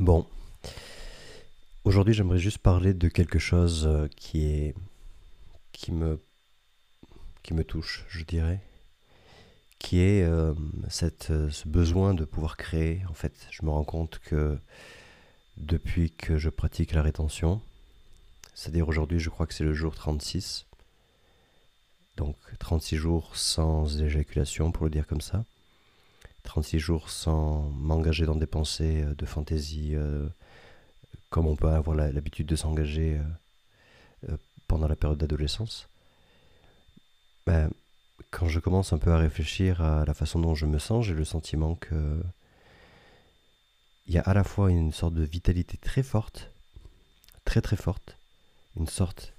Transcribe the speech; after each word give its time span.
Bon, 0.00 0.26
aujourd'hui 1.84 2.14
j'aimerais 2.14 2.40
juste 2.40 2.58
parler 2.58 2.94
de 2.94 3.06
quelque 3.08 3.38
chose 3.38 3.86
euh, 3.86 4.08
qui 4.16 4.44
est 4.44 4.74
qui 5.70 5.92
me 5.92 6.20
qui 7.44 7.54
me 7.54 7.62
touche, 7.62 8.04
je 8.08 8.24
dirais, 8.24 8.60
qui 9.78 10.00
est 10.00 10.24
euh, 10.24 10.52
euh, 11.30 11.50
ce 11.50 11.68
besoin 11.68 12.12
de 12.14 12.24
pouvoir 12.24 12.56
créer. 12.56 13.02
En 13.08 13.14
fait, 13.14 13.46
je 13.52 13.64
me 13.64 13.70
rends 13.70 13.84
compte 13.84 14.18
que 14.18 14.58
depuis 15.58 16.10
que 16.10 16.38
je 16.38 16.50
pratique 16.50 16.92
la 16.92 17.02
rétention, 17.02 17.62
c'est-à-dire 18.52 18.88
aujourd'hui, 18.88 19.20
je 19.20 19.30
crois 19.30 19.46
que 19.46 19.54
c'est 19.54 19.62
le 19.62 19.74
jour 19.74 19.94
36, 19.94 20.66
donc 22.16 22.36
36 22.58 22.96
jours 22.96 23.36
sans 23.36 24.02
éjaculation, 24.02 24.72
pour 24.72 24.86
le 24.86 24.90
dire 24.90 25.06
comme 25.06 25.20
ça. 25.20 25.44
36 26.44 26.78
jours 26.78 27.10
sans 27.10 27.62
m'engager 27.70 28.26
dans 28.26 28.36
des 28.36 28.46
pensées 28.46 29.02
euh, 29.02 29.14
de 29.14 29.26
fantaisie, 29.26 29.94
euh, 29.94 30.28
comme 31.30 31.46
on 31.48 31.56
peut 31.56 31.68
avoir 31.68 31.96
l'habitude 31.96 32.46
de 32.46 32.54
s'engager 32.54 33.20
euh, 34.28 34.36
pendant 34.68 34.86
la 34.86 34.94
période 34.94 35.18
d'adolescence. 35.18 35.88
Ben, 37.46 37.70
quand 38.30 38.46
je 38.46 38.60
commence 38.60 38.92
un 38.92 38.98
peu 38.98 39.10
à 39.10 39.18
réfléchir 39.18 39.82
à 39.82 40.04
la 40.04 40.14
façon 40.14 40.38
dont 40.38 40.54
je 40.54 40.66
me 40.66 40.78
sens, 40.78 41.04
j'ai 41.04 41.14
le 41.14 41.24
sentiment 41.24 41.74
que 41.74 42.22
il 44.06 44.14
y 44.14 44.18
a 44.18 44.22
à 44.22 44.34
la 44.34 44.44
fois 44.44 44.70
une 44.70 44.92
sorte 44.92 45.14
de 45.14 45.24
vitalité 45.24 45.78
très 45.78 46.02
forte, 46.02 46.50
très 47.44 47.62
très 47.62 47.76
forte, 47.76 48.18
une 48.76 48.86
sorte 48.86 49.32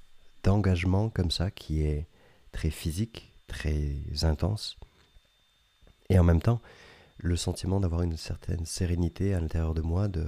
d'engagement 0.44 1.10
comme 1.10 1.32
ça 1.32 1.52
qui 1.52 1.84
est 1.84 2.08
très 2.52 2.72
physique, 2.72 3.32
très 3.48 3.94
intense, 4.24 4.78
et 6.10 6.18
en 6.18 6.24
même 6.24 6.42
temps 6.42 6.62
le 7.18 7.36
sentiment 7.36 7.80
d'avoir 7.80 8.02
une 8.02 8.18
certaine 8.18 8.66
sérénité 8.66 9.34
à 9.34 9.40
l'intérieur 9.40 9.74
de 9.74 9.82
moi, 9.82 10.08
de, 10.08 10.28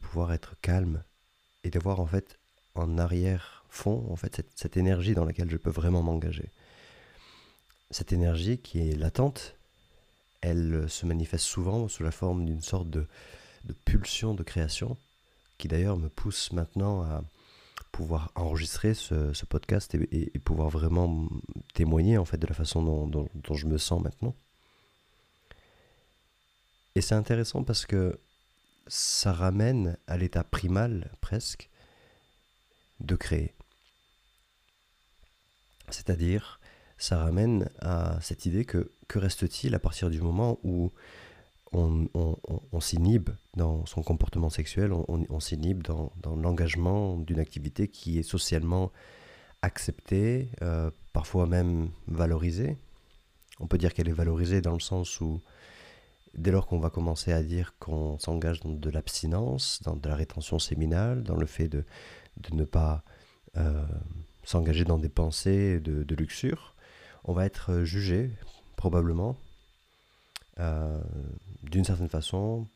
pouvoir 0.00 0.32
être 0.32 0.54
calme 0.62 1.02
et 1.64 1.70
d'avoir 1.70 1.98
en 1.98 2.06
fait 2.06 2.38
en 2.76 2.98
arrière-fond 2.98 4.06
en 4.10 4.14
fait 4.14 4.40
cette, 4.54 4.76
énergie 4.76 5.14
dans 5.14 5.24
laquelle 5.24 5.50
je 5.50 5.56
peux 5.56 5.70
vraiment 5.70 6.04
m'engager. 6.04 6.52
Cette 7.90 8.12
énergie 8.12 8.58
qui 8.58 8.78
est 8.78 8.94
latente, 8.94 9.56
elle 10.40 10.88
se 10.88 11.04
manifeste 11.04 11.46
souvent 11.46 11.88
sous 11.88 12.04
la 12.04 12.12
forme 12.12 12.44
d'une 12.44 12.60
sorte 12.60 12.88
de, 12.88 13.08
pulsion 13.84 14.34
de 14.34 14.44
création 14.44 14.96
qui 15.58 15.66
d'ailleurs 15.66 15.96
me 15.96 16.08
pousse 16.08 16.52
maintenant 16.52 17.02
à 17.02 17.24
pouvoir 17.90 18.30
enregistrer 18.36 18.94
ce, 18.94 19.44
podcast 19.46 19.96
et, 19.96 20.38
pouvoir 20.38 20.68
vraiment 20.68 21.28
témoigner 21.74 22.18
en 22.18 22.24
fait 22.24 22.38
de 22.38 22.46
la 22.46 22.54
façon 22.54 23.08
dont 23.08 23.54
je 23.54 23.66
me 23.66 23.78
sens 23.78 24.00
maintenant. 24.00 24.36
Et 26.98 27.00
c'est 27.00 27.14
intéressant 27.14 27.62
parce 27.62 27.86
que 27.86 28.18
ça 28.88 29.32
ramène 29.32 29.96
à 30.08 30.16
l'état 30.16 30.42
primal 30.42 31.12
presque 31.20 31.70
de 32.98 33.14
créer. 33.14 33.54
C'est-à-dire, 35.90 36.58
ça 36.96 37.18
ramène 37.18 37.70
à 37.78 38.18
cette 38.20 38.46
idée 38.46 38.64
que 38.64 38.90
que 39.06 39.20
reste-t-il 39.20 39.76
à 39.76 39.78
partir 39.78 40.10
du 40.10 40.20
moment 40.20 40.58
où 40.64 40.90
on, 41.70 42.08
s'inhibe 42.80 43.30
dans 43.56 43.86
son 43.86 44.02
comportement 44.02 44.50
sexuel, 44.50 44.92
on, 44.92 45.38
s'inhibe 45.38 45.84
dans, 45.84 46.10
dans 46.20 46.34
l'engagement 46.34 47.16
d'une 47.16 47.38
activité 47.38 47.86
qui 47.86 48.18
est 48.18 48.24
socialement 48.24 48.90
acceptée, 49.62 50.50
euh, 50.62 50.90
parfois 51.12 51.46
même 51.46 51.90
valorisée? 52.08 52.76
On 53.60 53.68
peut 53.68 53.78
dire 53.78 53.94
qu'elle 53.94 54.08
est 54.08 54.12
valorisée 54.24 54.60
dans 54.60 54.74
le 54.74 54.80
sens 54.80 55.20
où 55.20 55.40
dès 56.34 56.50
lors 56.50 56.66
qu'on 56.66 56.78
va 56.78 56.90
commencer 56.90 57.32
à 57.32 57.42
dire 57.42 57.74
qu'on 57.78 58.18
s'engage 58.18 58.60
dans 58.60 58.70
de 58.70 58.90
l'abstinence, 58.90 59.80
dans 59.82 59.96
de 59.96 60.08
la 60.08 60.14
rétention 60.14 60.58
séminale, 60.58 61.22
dans 61.22 61.36
le 61.36 61.46
fait 61.46 61.68
de, 61.68 61.84
de 62.36 62.54
ne 62.54 62.64
pas 62.64 63.04
euh, 63.56 63.84
s'engager 64.44 64.84
dans 64.84 64.98
des 64.98 65.08
pensées 65.08 65.80
de, 65.80 66.14
luxure, 66.14 66.74
on 67.24 67.32
va 67.32 67.44
être 67.44 67.82
jugé 67.82 68.30
probablement 68.76 69.36
euh, 70.58 71.02
d'une 71.62 71.84
certaine 71.84 72.08
façon, 72.08 72.66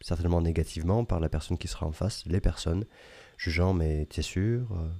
certainement 0.00 0.42
négativement 0.42 1.04
par 1.04 1.20
la 1.20 1.28
personne 1.28 1.56
qui 1.56 1.68
sera 1.68 1.86
en 1.86 1.92
face, 1.92 2.26
les 2.26 2.40
personnes, 2.40 2.84
jugeant 3.38 3.72
mais 3.72 4.06
t'es 4.06 4.22
sûr 4.22 4.70
euh, 4.72 4.90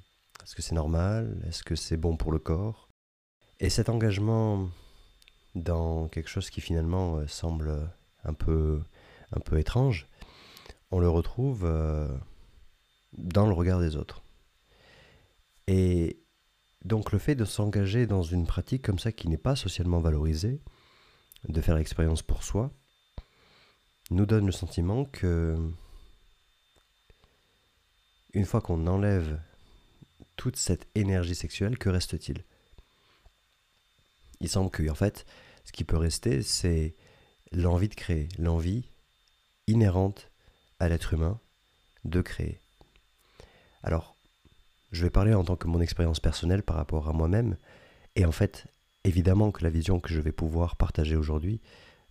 Est-ce 0.43 0.54
que 0.54 0.62
c'est 0.62 0.75
normal? 0.75 1.43
Est-ce 1.47 1.62
que 1.62 1.75
c'est 1.75 1.98
bon 1.98 2.16
pour 2.16 2.32
le 2.32 2.38
corps? 2.38 2.88
Et 3.59 3.69
cet 3.69 3.91
engagement 3.91 4.70
dans 5.55 6.09
quelque 6.09 6.28
chose 6.28 6.50
qui 6.50 6.61
finalement 6.61 7.16
euh, 7.16 7.27
semble 7.27 7.91
un 8.25 8.34
peu, 8.34 8.83
un 9.33 9.41
peu 9.41 9.59
étrange, 9.59 10.06
on 10.91 10.99
le 10.99 11.09
retrouve 11.09 11.65
euh, 11.65 12.09
dans 13.12 13.47
le 13.47 13.53
regard 13.53 13.81
des 13.81 13.97
autres. 13.97 14.22
Et 15.66 16.22
donc 16.84 17.12
le 17.12 17.19
fait 17.19 17.34
de 17.34 17.44
s'engager 17.44 18.06
dans 18.06 18.22
une 18.22 18.47
pratique 18.47 18.83
comme 18.83 18.99
ça 18.99 19.12
qui 19.12 19.28
n'est 19.28 19.37
pas 19.37 19.56
socialement 19.56 20.00
valorisée, 20.00 20.61
de 21.49 21.61
faire 21.61 21.77
l'expérience 21.77 22.22
pour 22.22 22.43
soi, 22.43 22.71
nous 24.11 24.27
donne 24.27 24.47
le 24.47 24.53
sentiment 24.53 25.05
que 25.05 25.56
une 28.32 28.44
fois 28.44 28.61
qu'on 28.61 28.87
enlève 28.87 29.41
toute 30.37 30.56
cette 30.56 30.87
énergie 30.94 31.34
sexuelle, 31.34 31.78
que 31.78 31.88
reste-t-il? 31.88 32.44
Il 34.40 34.48
semble 34.48 34.70
que, 34.70 34.88
en 34.88 34.94
fait, 34.94 35.26
ce 35.64 35.72
qui 35.72 35.84
peut 35.84 35.96
rester, 35.96 36.42
c'est 36.42 36.94
l'envie 37.52 37.88
de 37.88 37.94
créer, 37.94 38.28
l'envie 38.38 38.84
inhérente 39.66 40.30
à 40.78 40.88
l'être 40.88 41.14
humain 41.14 41.40
de 42.04 42.20
créer. 42.22 42.58
Alors, 43.82 44.16
je 44.92 45.02
vais 45.02 45.10
parler 45.10 45.34
en 45.34 45.44
tant 45.44 45.56
que 45.56 45.68
mon 45.68 45.80
expérience 45.80 46.20
personnelle 46.20 46.62
par 46.62 46.76
rapport 46.76 47.08
à 47.08 47.12
moi-même, 47.12 47.56
et 48.16 48.24
en 48.24 48.32
fait, 48.32 48.66
évidemment 49.04 49.52
que 49.52 49.62
la 49.62 49.70
vision 49.70 50.00
que 50.00 50.12
je 50.12 50.20
vais 50.20 50.32
pouvoir 50.32 50.76
partager 50.76 51.16
aujourd'hui, 51.16 51.60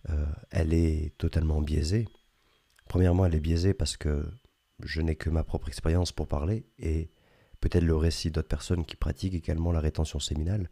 euh, 0.08 0.26
elle 0.50 0.72
est 0.72 1.16
totalement 1.18 1.60
biaisée. 1.60 2.08
Premièrement, 2.88 3.26
elle 3.26 3.34
est 3.34 3.40
biaisée 3.40 3.74
parce 3.74 3.96
que 3.96 4.26
je 4.82 5.02
n'ai 5.02 5.14
que 5.14 5.28
ma 5.28 5.44
propre 5.44 5.68
expérience 5.68 6.12
pour 6.12 6.26
parler, 6.26 6.64
et 6.78 7.10
peut-être 7.60 7.84
le 7.84 7.96
récit 7.96 8.30
d'autres 8.30 8.48
personnes 8.48 8.84
qui 8.84 8.96
pratiquent 8.96 9.34
également 9.34 9.72
la 9.72 9.80
rétention 9.80 10.18
séminale, 10.18 10.70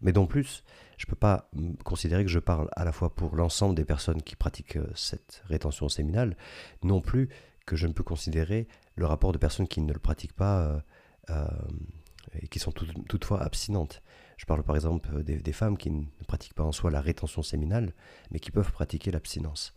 mais 0.00 0.12
non 0.12 0.26
plus, 0.26 0.62
je 0.96 1.06
ne 1.06 1.10
peux 1.10 1.16
pas 1.16 1.50
considérer 1.84 2.24
que 2.24 2.30
je 2.30 2.38
parle 2.38 2.68
à 2.76 2.84
la 2.84 2.92
fois 2.92 3.14
pour 3.14 3.36
l'ensemble 3.36 3.74
des 3.74 3.84
personnes 3.84 4.22
qui 4.22 4.36
pratiquent 4.36 4.76
euh, 4.76 4.90
cette 4.94 5.42
rétention 5.46 5.88
séminale, 5.88 6.36
non 6.82 7.00
plus 7.00 7.28
que 7.66 7.76
je 7.76 7.86
ne 7.86 7.92
peux 7.92 8.04
considérer 8.04 8.68
le 8.96 9.06
rapport 9.06 9.32
de 9.32 9.38
personnes 9.38 9.68
qui 9.68 9.80
ne 9.80 9.92
le 9.92 9.98
pratiquent 9.98 10.34
pas 10.34 10.60
euh, 10.60 10.80
euh, 11.30 11.48
et 12.40 12.48
qui 12.48 12.58
sont 12.58 12.72
tout, 12.72 12.86
toutefois 13.08 13.42
abstinentes. 13.42 14.02
Je 14.36 14.46
parle 14.46 14.62
par 14.62 14.76
exemple 14.76 15.22
des, 15.24 15.52
femmes 15.52 15.76
qui 15.76 15.90
ne 15.90 16.04
pratiquent 16.26 16.54
pas 16.54 16.62
en 16.62 16.70
soi 16.70 16.92
la 16.92 17.00
rétention 17.00 17.42
séminale, 17.42 17.92
mais 18.30 18.38
qui 18.38 18.52
peuvent 18.52 18.70
pratiquer 18.70 19.10
l'abstinence. 19.10 19.74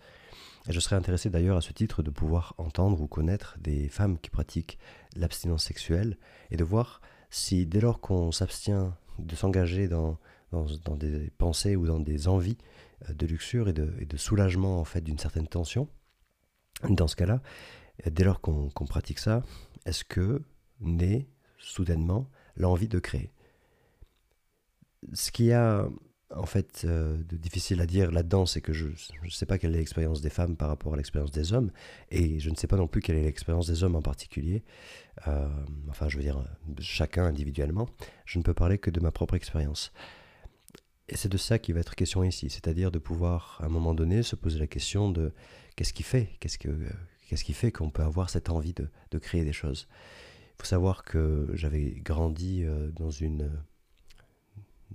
Je 0.70 0.80
serais 0.80 0.96
intéressé 0.96 1.32
d'ailleurs 1.32 1.58
à 1.58 1.62
ce 1.62 1.74
titre 1.74 2.03
de 2.03 2.12
pouvoir 2.12 2.53
entendre 2.59 3.02
ou 3.02 3.08
connaître 3.08 3.58
des 3.59 3.90
femmes 3.90 4.20
qui 4.20 4.30
pratiquent 4.30 4.78
l'abstinence 5.16 5.64
sexuelle 5.64 6.18
et 6.52 6.58
de 6.58 6.64
voir 6.64 7.02
si 7.32 7.66
dès 7.66 7.82
lors 7.82 8.00
qu'on 8.00 8.32
s'abstient 8.32 8.94
de 9.19 9.35
s'engager 9.35 9.88
dans, 9.88 10.17
dans, 10.51 10.95
des 10.95 11.29
pensées 11.38 11.75
ou 11.75 11.88
dans 11.88 11.99
des 11.99 12.27
envies 12.27 12.57
euh, 13.09 13.13
de 13.13 13.25
luxure 13.25 13.69
et 13.69 13.73
de, 13.73 13.85
de 14.05 14.17
soulagement 14.17 14.79
en 14.79 14.85
fait 14.85 15.01
d'une 15.01 15.19
certaine 15.19 15.47
tension. 15.47 15.88
Dans 16.89 17.07
ce 17.07 17.16
cas-là, 17.16 17.41
dès 18.09 18.23
lors 18.23 18.41
qu'on 18.41 18.69
qu 18.69 18.85
pratique 18.85 19.19
ça, 19.19 19.44
est-ce 19.85 20.03
que 20.03 20.41
naît 20.79 21.27
soudainement 21.59 22.27
l'envie 22.55 22.88
de 22.88 22.99
créer? 22.99 23.31
Ce 25.13 25.31
qui 25.31 25.51
a 25.51 25.88
en 26.36 26.46
fait 26.46 26.84
euh, 26.86 27.18
difficile 27.31 27.81
à 27.81 27.86
dire 27.86 28.12
là-dedans, 28.12 28.46
c'est 28.46 28.62
que 28.62 28.74
je 28.74 28.88
ne 28.88 29.30
sais 29.30 29.46
pas 29.46 29.58
quelle 29.58 29.75
est 29.75 29.80
l'expérience 29.80 30.22
des 30.22 30.30
femmes 30.30 30.56
par 30.56 30.69
rapport 30.69 30.94
à 30.94 30.97
l'expérience 30.97 31.31
des 31.31 31.53
hommes, 31.53 31.72
et 32.09 32.40
je 32.40 32.50
ne 32.50 32.55
sais 32.55 32.67
pas 32.67 32.78
non 32.78 32.88
plus 32.88 33.02
quelle 33.02 33.17
est 33.17 33.23
l'expérience 33.23 33.67
des 33.67 33.84
hommes 33.84 33.96
en 33.96 34.02
particulier, 34.02 34.64
euh, 35.28 35.47
enfin 35.90 36.09
je 36.09 36.17
veux 36.17 36.23
dire 36.23 36.44
chacun 36.79 37.26
individuellement, 37.26 37.90
je 38.26 38.40
ne 38.40 38.44
peux 38.44 38.53
parler 38.53 38.78
que 38.78 38.90
de 38.90 39.00
ma 39.00 39.11
propre 39.11 39.35
expérience. 39.35 39.91
Et 41.09 41.17
c'est 41.17 41.29
de 41.29 41.38
ça 41.38 41.59
qui 41.59 41.73
va 41.73 41.82
être 41.82 41.96
question 41.96 42.23
ici, 42.23 42.50
c'est-à-dire 42.50 42.90
de 42.90 43.00
pouvoir 43.00 43.59
à 43.61 43.66
un 43.66 43.70
moment 43.70 43.94
donné 43.94 44.23
se 44.23 44.38
poser 44.38 44.59
la 44.59 44.67
question 44.67 45.11
de 45.11 45.34
qu'est-ce 45.76 45.94
qui 45.94 46.03
fait, 46.03 46.29
qu'est-ce 46.40 46.58
que, 46.58 46.70
qu'est-ce 47.28 47.44
qui 47.44 47.53
fait 47.53 47.72
qu'on 47.72 47.90
peut 47.90 48.03
avoir 48.03 48.29
cette 48.29 48.50
envie 48.50 48.73
de, 48.73 48.88
de 49.11 49.17
créer 49.17 49.44
des 49.44 49.52
choses. 49.52 49.90
Il 50.53 50.61
faut 50.61 50.67
savoir 50.67 51.03
que 51.03 51.50
j'avais 51.53 52.00
grandi 52.03 52.64
euh, 52.64 52.91
dans 52.91 53.09
une 53.09 53.50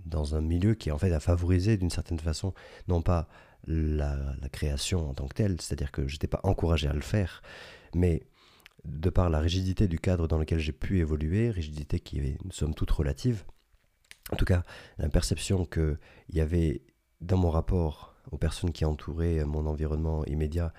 dans 0.05 0.35
un 0.35 0.41
milieu 0.41 0.75
qui 0.75 0.91
en 0.91 0.99
fait 0.99 1.13
a 1.13 1.21
favorisé 1.21 1.77
d'une 1.77 1.91
certaine 1.91 2.19
façon 2.19 2.53
non 2.89 3.03
pas 3.03 3.29
la, 3.67 4.17
la, 4.41 4.49
création 4.49 5.11
en 5.11 5.15
tant 5.15 5.27
que 5.27 5.35
telle, 5.35 5.61
c'est-à-dire 5.61 5.91
que 5.91 6.07
je 6.07 6.15
n'étais 6.15 6.29
pas 6.29 6.41
encouragé 6.45 6.89
à 6.89 6.93
le 6.93 7.01
faire, 7.01 7.43
mais 7.95 8.23
de 8.85 9.11
par 9.11 9.31
la 9.31 9.41
rigidité 9.41 9.89
du 9.89 9.99
cadre 9.99 10.29
dans 10.29 10.39
lequel 10.39 10.61
j'ai 10.61 10.73
pu 10.73 11.01
évoluer, 11.01 11.51
rigidité 11.51 11.99
qui 11.99 12.19
est 12.19 12.39
somme 12.51 12.75
toute 12.75 12.91
relative, 12.91 13.45
en 14.33 14.37
tout 14.37 14.45
cas 14.45 14.63
la 14.99 15.09
perception 15.09 15.65
qu'il 15.65 15.99
y 16.31 16.41
avait 16.41 16.83
dans 17.21 17.37
mon 17.37 17.51
rapport 17.51 18.15
aux 18.31 18.39
personnes 18.39 18.73
qui 18.73 18.85
entouraient 18.85 19.45
mon 19.45 19.67
environnement 19.67 20.25
immédiat 20.27 20.73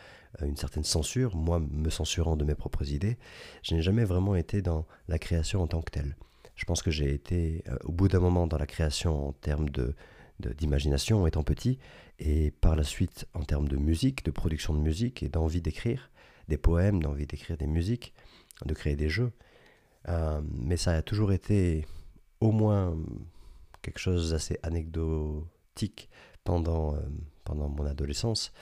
une 0.46 0.58
certaine 0.58 0.84
censure, 0.84 1.36
moi 1.36 1.60
me 1.60 1.90
censurant 1.90 2.36
de 2.36 2.46
mes 2.46 2.56
propres 2.56 2.92
idées, 2.92 3.18
je 3.64 3.74
n'ai 3.74 3.82
jamais 3.82 4.04
vraiment 4.04 4.36
été 4.36 4.62
dans 4.62 4.86
la 5.08 5.18
création 5.18 5.62
en 5.62 5.68
tant 5.68 5.82
que 5.82 5.92
telle. 5.92 6.16
Je 6.58 6.66
pense 6.66 6.82
que 6.82 6.92
j'ai 6.92 7.14
été 7.14 7.64
au 7.86 7.94
bout 7.94 8.10
d'un 8.10 8.20
moment 8.20 8.48
dans 8.48 8.58
la 8.58 8.66
création 8.66 9.30
en 9.30 9.32
termes 9.32 9.70
de, 9.70 9.96
d'imagination 10.40 11.26
étant 11.28 11.44
petit, 11.44 11.80
et 12.20 12.52
par 12.52 12.76
la 12.76 12.84
suite 12.84 13.26
en 13.34 13.44
termes 13.44 13.68
de 13.68 13.78
musique, 13.78 14.26
de 14.26 14.32
production 14.32 14.74
de 14.74 14.80
musique 14.80 15.24
et 15.24 15.30
d'envie 15.30 15.62
d'écrire 15.62 16.12
des 16.48 16.58
poèmes, 16.58 17.02
d'envie 17.02 17.28
d'écrire 17.28 17.58
des 17.58 17.68
musiques, 17.68 18.14
de 18.66 18.74
créer 18.74 18.96
des 18.96 19.10
jeux. 19.10 19.32
Euh, 20.10 20.42
mais 20.54 20.78
ça 20.78 20.92
a 20.92 21.02
toujours 21.02 21.32
été 21.32 21.86
au 22.40 22.52
moins 22.52 22.98
quelque 23.82 24.00
chose 24.00 24.32
d'assez 24.32 24.60
anecdotique 24.64 26.10
pendant, 26.44 26.96
euh, 26.96 27.00
pendant 27.44 27.70
mon 27.70 27.86
adolescence 27.86 28.54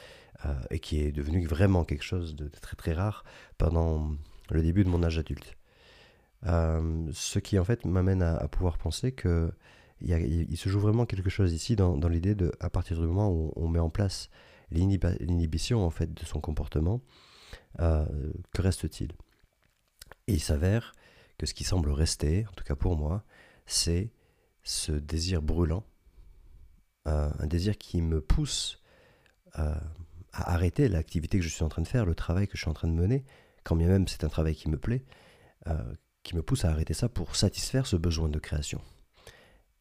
euh, 0.45 0.53
et 0.71 0.79
qui 0.79 0.99
est 1.01 1.11
devenu 1.11 1.45
vraiment 1.45 1.83
quelque 1.83 2.03
chose 2.03 2.35
de, 2.35 2.47
très 2.47 2.75
très 2.75 2.93
rare 2.93 3.23
pendant 3.57 4.11
le 4.49 4.61
début 4.61 4.83
de 4.83 4.89
mon 4.89 5.03
âge 5.03 5.17
adulte. 5.17 5.55
Ce 6.45 7.39
qui 7.39 7.57
en 7.57 7.63
fait 7.63 7.85
m'amène 7.85 8.21
à, 8.21 8.47
pouvoir 8.47 8.77
penser 8.77 9.11
que 9.11 9.51
il, 10.01 10.57
se 10.57 10.69
joue 10.69 10.79
vraiment 10.79 11.05
quelque 11.05 11.29
chose 11.29 11.53
ici 11.53 11.75
dans, 11.75 11.95
l'idée 12.07 12.35
de, 12.35 12.51
à 12.59 12.69
partir 12.69 12.99
du 12.99 13.07
moment 13.07 13.31
où 13.31 13.51
on 13.55 13.67
met 13.67 13.79
en 13.79 13.89
place 13.89 14.29
l'inhibition 14.71 15.85
en 15.85 15.89
fait 15.89 16.13
de 16.13 16.25
son 16.25 16.39
comportement, 16.39 17.01
que 17.77 18.61
reste-t-il? 18.61 19.11
Et 20.27 20.33
il 20.33 20.39
s'avère 20.39 20.93
que 21.37 21.45
ce 21.45 21.53
qui 21.53 21.63
semble 21.63 21.91
rester, 21.91 22.45
en 22.47 22.53
tout 22.53 22.63
cas 22.63 22.75
pour 22.75 22.95
moi, 22.95 23.23
c'est 23.65 24.11
ce 24.63 24.91
désir 24.91 25.41
brûlant, 25.41 25.85
euh, 27.07 27.29
un 27.37 27.47
désir 27.47 27.77
qui 27.77 28.01
me 28.01 28.21
pousse 28.21 28.81
euh, 29.59 29.75
à 30.33 30.53
arrêter 30.53 30.89
l'activité 30.89 31.37
que 31.37 31.43
je 31.43 31.49
suis 31.49 31.63
en 31.63 31.69
train 31.69 31.81
de 31.81 31.87
faire, 31.87 32.05
le 32.05 32.15
travail 32.15 32.47
que 32.47 32.57
je 32.57 32.61
suis 32.61 32.69
en 32.69 32.73
train 32.73 32.87
de 32.87 32.93
mener, 32.93 33.23
quand 33.63 33.75
bien 33.75 33.87
même 33.87 34.07
c'est 34.07 34.23
un 34.23 34.29
travail 34.29 34.55
qui 34.55 34.69
me 34.69 34.77
plaît, 34.77 35.03
euh, 35.67 35.93
qui 36.25 36.35
me 36.35 36.41
pousse 36.41 36.65
à 36.65 36.69
arrêter 36.69 36.93
ça 36.93 37.07
pour 37.07 37.37
satisfaire 37.37 37.87
ce 37.87 37.95
besoin 37.95 38.27
de 38.27 38.39
création. 38.39 38.81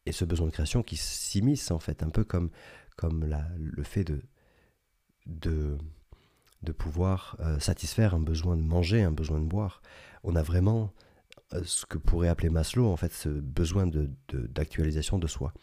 Et 0.05 0.13
ce 0.13 0.23
besoin 0.23 0.47
de 0.47 0.51
création 0.51 0.81
qui 0.83 0.95
s'immisce 0.95 1.71
en 1.71 1.79
fait, 1.79 2.03
un 2.03 2.09
peu 2.09 2.23
comme, 2.23 2.49
comme 2.95 3.25
le 3.57 3.83
fait 3.83 4.03
de, 4.03 4.21
de, 5.25 5.77
de 6.61 6.71
pouvoir 6.71 7.37
satisfaire 7.59 8.13
un 8.13 8.19
besoin 8.19 8.55
de 8.55 8.61
manger, 8.61 9.01
un 9.01 9.11
besoin 9.11 9.39
de 9.39 9.45
boire. 9.45 9.81
On 10.23 10.35
a 10.35 10.43
vraiment 10.43 10.93
euh, 11.53 11.61
ce 11.63 11.85
que 11.85 11.97
pourrait 11.97 12.27
appeler 12.27 12.49
Maslow, 12.49 12.87
en 12.91 12.97
fait, 12.97 13.13
ce 13.13 13.29
besoin 13.29 13.89
d'actualisation 14.31 15.17
de, 15.17 15.23
de, 15.23 15.27
soi. 15.27 15.53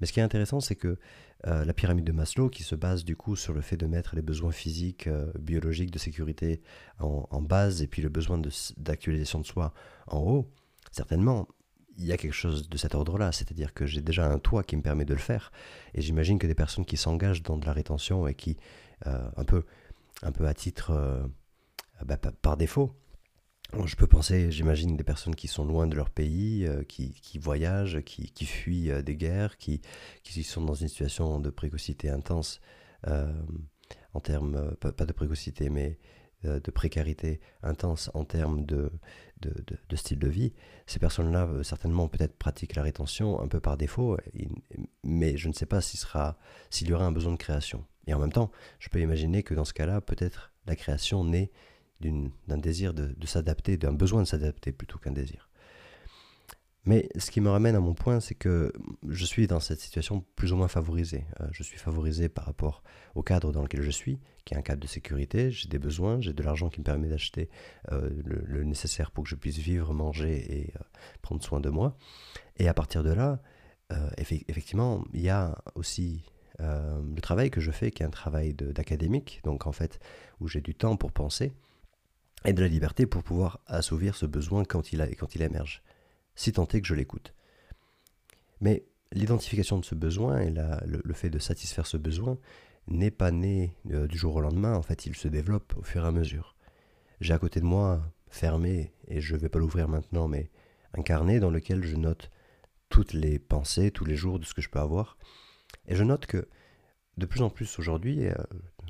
Mais 0.00 0.06
ce 0.06 0.12
qui 0.12 0.20
est 0.20 0.22
intéressant, 0.22 0.60
c'est 0.60 0.76
que 0.76 0.98
euh, 1.46 1.64
la 1.64 1.74
pyramide 1.74 2.04
de 2.04 2.12
Maslow, 2.12 2.48
qui 2.48 2.62
se 2.62 2.74
base 2.74 3.04
du 3.04 3.14
coup 3.14 3.36
sur 3.36 3.52
le 3.52 3.60
fait 3.60 3.76
de 3.76 3.86
mettre 3.86 4.16
les 4.16 4.22
besoins 4.22 4.52
physiques, 4.52 5.06
euh, 5.06 5.30
biologiques, 5.38 5.90
de 5.90 5.98
sécurité 5.98 6.62
en, 6.98 7.42
base, 7.42 7.82
et 7.82 7.86
puis 7.86 8.02
le 8.02 8.08
besoin 8.08 8.40
d'actualisation 8.78 9.40
de, 9.40 9.44
soi 9.44 9.74
en 10.06 10.18
haut, 10.18 10.50
certainement, 10.90 11.46
il 11.98 12.06
y 12.06 12.12
a 12.12 12.16
quelque 12.16 12.32
chose 12.32 12.68
de 12.68 12.76
cet 12.76 12.94
ordre-là, 12.94 13.32
c'est-à-dire 13.32 13.74
que 13.74 13.86
j'ai 13.86 14.00
déjà 14.00 14.30
un 14.30 14.38
toit 14.38 14.64
qui 14.64 14.76
me 14.76 14.82
permet 14.82 15.04
de 15.04 15.14
le 15.14 15.20
faire, 15.20 15.52
et 15.94 16.00
j'imagine 16.00 16.38
que 16.38 16.46
des 16.46 16.54
personnes 16.54 16.84
qui 16.84 16.96
s'engagent 16.96 17.42
dans 17.42 17.58
de 17.58 17.66
la 17.66 17.72
rétention 17.72 18.26
et 18.26 18.34
qui, 18.34 18.56
un, 19.04 19.44
peu, 19.44 19.64
un 20.22 20.32
peu 20.32 20.46
à 20.46 20.54
titre, 20.54 21.30
bah, 22.04 22.16
par 22.16 22.56
défaut, 22.56 22.94
je 23.84 23.96
peux 23.96 24.06
penser, 24.06 24.50
j'imagine, 24.50 24.96
des 24.96 25.04
personnes 25.04 25.34
qui 25.34 25.48
sont 25.48 25.64
loin 25.64 25.86
de 25.86 25.96
leur 25.96 26.10
pays, 26.10 26.66
euh, 26.66 26.82
qui, 26.84 27.38
voyagent, 27.38 28.00
qui, 28.02 28.46
fuient 28.46 28.90
euh, 28.90 29.02
des 29.02 29.16
guerres, 29.16 29.58
qui, 29.58 29.80
qui 30.22 30.42
sont 30.44 30.62
dans 30.62 30.74
une 30.74 30.88
situation 30.88 31.40
de 31.40 31.50
précocité 31.50 32.08
intense, 32.08 32.60
euh, 33.08 33.32
en 34.14 34.20
termes, 34.20 34.74
pas, 34.76 35.04
de 35.04 35.12
précocité, 35.12 35.68
mais 35.70 35.98
de 36.44 36.70
précarité 36.70 37.40
intense 37.62 38.10
en 38.14 38.24
termes 38.24 38.64
de, 38.64 38.92
de, 39.40 39.96
style 39.96 40.18
de 40.18 40.28
vie. 40.28 40.52
Ces 40.86 41.00
personnes-là, 41.00 41.48
certainement, 41.62 42.08
peut-être 42.08 42.36
pratiquent 42.36 42.76
la 42.76 42.82
rétention 42.82 43.40
un 43.40 43.48
peu 43.48 43.58
par 43.58 43.76
défaut, 43.76 44.16
mais 45.02 45.36
je 45.36 45.48
ne 45.48 45.52
sais 45.52 45.66
pas 45.66 45.80
s'il, 45.80 45.98
s'il 46.70 46.88
y 46.88 46.92
aura 46.92 47.04
un 47.04 47.10
besoin 47.10 47.32
de 47.32 47.36
création. 47.36 47.84
Et 48.06 48.14
en 48.14 48.20
même 48.20 48.32
temps, 48.32 48.52
je 48.78 48.88
peux 48.88 49.00
imaginer 49.00 49.42
que 49.42 49.54
dans 49.54 49.64
ce 49.64 49.74
cas-là, 49.74 50.00
peut-être 50.00 50.52
la 50.66 50.76
création 50.76 51.24
naît 51.24 51.50
d'un 52.00 52.58
désir 52.58 52.94
de, 52.94 53.14
s'adapter, 53.26 53.76
d'un 53.76 53.92
besoin 53.92 54.22
de 54.22 54.26
s'adapter 54.26 54.72
plutôt 54.72 54.98
qu'un 54.98 55.12
désir. 55.12 55.48
Mais 56.86 57.08
ce 57.18 57.32
qui 57.32 57.40
me 57.40 57.50
ramène 57.50 57.74
à 57.74 57.80
mon 57.80 57.94
point, 57.94 58.20
c'est 58.20 58.36
que 58.36 58.72
je 59.08 59.24
suis 59.24 59.48
dans 59.48 59.58
cette 59.58 59.80
situation 59.80 60.24
plus 60.36 60.52
ou 60.52 60.56
moins 60.56 60.68
favorisée. 60.68 61.24
Euh, 61.40 61.48
je 61.50 61.64
suis 61.64 61.78
favorisé 61.78 62.28
par 62.28 62.44
rapport 62.44 62.84
au 63.16 63.24
cadre 63.24 63.50
dans 63.50 63.62
lequel 63.62 63.82
je 63.82 63.90
suis, 63.90 64.20
qui 64.44 64.54
est 64.54 64.56
un 64.56 64.62
cadre 64.62 64.80
de 64.80 64.86
sécurité. 64.86 65.50
J'ai 65.50 65.68
des 65.68 65.80
besoins, 65.80 66.20
j'ai 66.20 66.32
de 66.32 66.42
l'argent 66.44 66.68
qui 66.68 66.78
me 66.78 66.84
permet 66.84 67.08
d'acheter 67.08 67.50
euh, 67.90 68.08
le, 68.24 68.62
nécessaire 68.62 69.10
pour 69.10 69.24
que 69.24 69.30
je 69.30 69.34
puisse 69.34 69.58
vivre, 69.58 69.92
manger 69.92 70.60
et 70.60 70.72
euh, 70.76 70.80
prendre 71.22 71.42
soin 71.42 71.58
de 71.58 71.70
moi. 71.70 71.96
Et 72.56 72.68
à 72.68 72.74
partir 72.74 73.02
de 73.02 73.12
là, 73.12 73.40
effectivement, 74.16 75.04
il 75.12 75.20
y 75.20 75.28
a 75.28 75.62
aussi 75.76 76.24
le 76.58 77.20
travail 77.20 77.50
que 77.50 77.60
je 77.60 77.70
fais, 77.70 77.92
qui 77.92 78.02
est 78.02 78.06
un 78.06 78.10
travail 78.10 78.54
d'académique, 78.54 79.40
donc 79.44 79.66
en 79.66 79.72
fait, 79.72 80.00
où 80.40 80.48
j'ai 80.48 80.60
du 80.60 80.74
temps 80.74 80.96
pour 80.96 81.12
penser 81.12 81.52
et 82.44 82.52
de 82.52 82.62
la 82.62 82.68
liberté 82.68 83.06
pour 83.06 83.22
pouvoir 83.22 83.60
assouvir 83.66 84.14
ce 84.14 84.26
besoin 84.26 84.64
quand 84.64 84.92
il, 84.92 85.00
a, 85.00 85.06
quand 85.08 85.34
il 85.34 85.42
émerge, 85.42 85.82
si 86.34 86.52
tant 86.52 86.66
est 86.68 86.80
que 86.80 86.86
je 86.86 86.94
l'écoute. 86.94 87.34
Mais 88.60 88.86
l'identification 89.12 89.78
de 89.78 89.84
ce 89.84 89.94
besoin 89.94 90.40
et 90.40 90.50
le, 90.50 91.12
fait 91.14 91.30
de 91.30 91.38
satisfaire 91.38 91.86
ce 91.86 91.96
besoin 91.96 92.38
n'est 92.88 93.10
pas 93.10 93.30
né 93.30 93.76
euh, 93.90 94.06
du 94.06 94.16
jour 94.16 94.36
au 94.36 94.40
lendemain, 94.40 94.74
en 94.74 94.82
fait 94.82 95.06
il 95.06 95.16
se 95.16 95.28
développe 95.28 95.74
au 95.76 95.82
fur 95.82 96.04
et 96.04 96.08
à 96.08 96.12
mesure. 96.12 96.56
J'ai 97.20 97.34
à 97.34 97.38
côté 97.38 97.60
de 97.60 97.64
moi, 97.64 98.02
fermé, 98.28 98.92
et 99.08 99.20
je 99.20 99.34
ne 99.34 99.40
vais 99.40 99.48
pas 99.48 99.58
l'ouvrir 99.58 99.88
maintenant, 99.88 100.28
mais 100.28 100.50
un 100.94 101.02
carnet 101.02 101.40
dans 101.40 101.50
lequel 101.50 101.84
je 101.84 101.96
note 101.96 102.30
toutes 102.88 103.12
les 103.12 103.38
pensées, 103.38 103.90
tous 103.90 104.04
les 104.04 104.16
jours 104.16 104.38
de 104.38 104.44
ce 104.44 104.54
que 104.54 104.62
je 104.62 104.68
peux 104.68 104.78
avoir. 104.78 105.16
Et 105.88 105.96
je 105.96 106.04
note 106.04 106.26
que 106.26 106.48
de 107.16 107.26
plus 107.26 107.42
en 107.42 107.50
plus 107.50 107.78
aujourd'hui, 107.78 108.26
euh, 108.26 108.34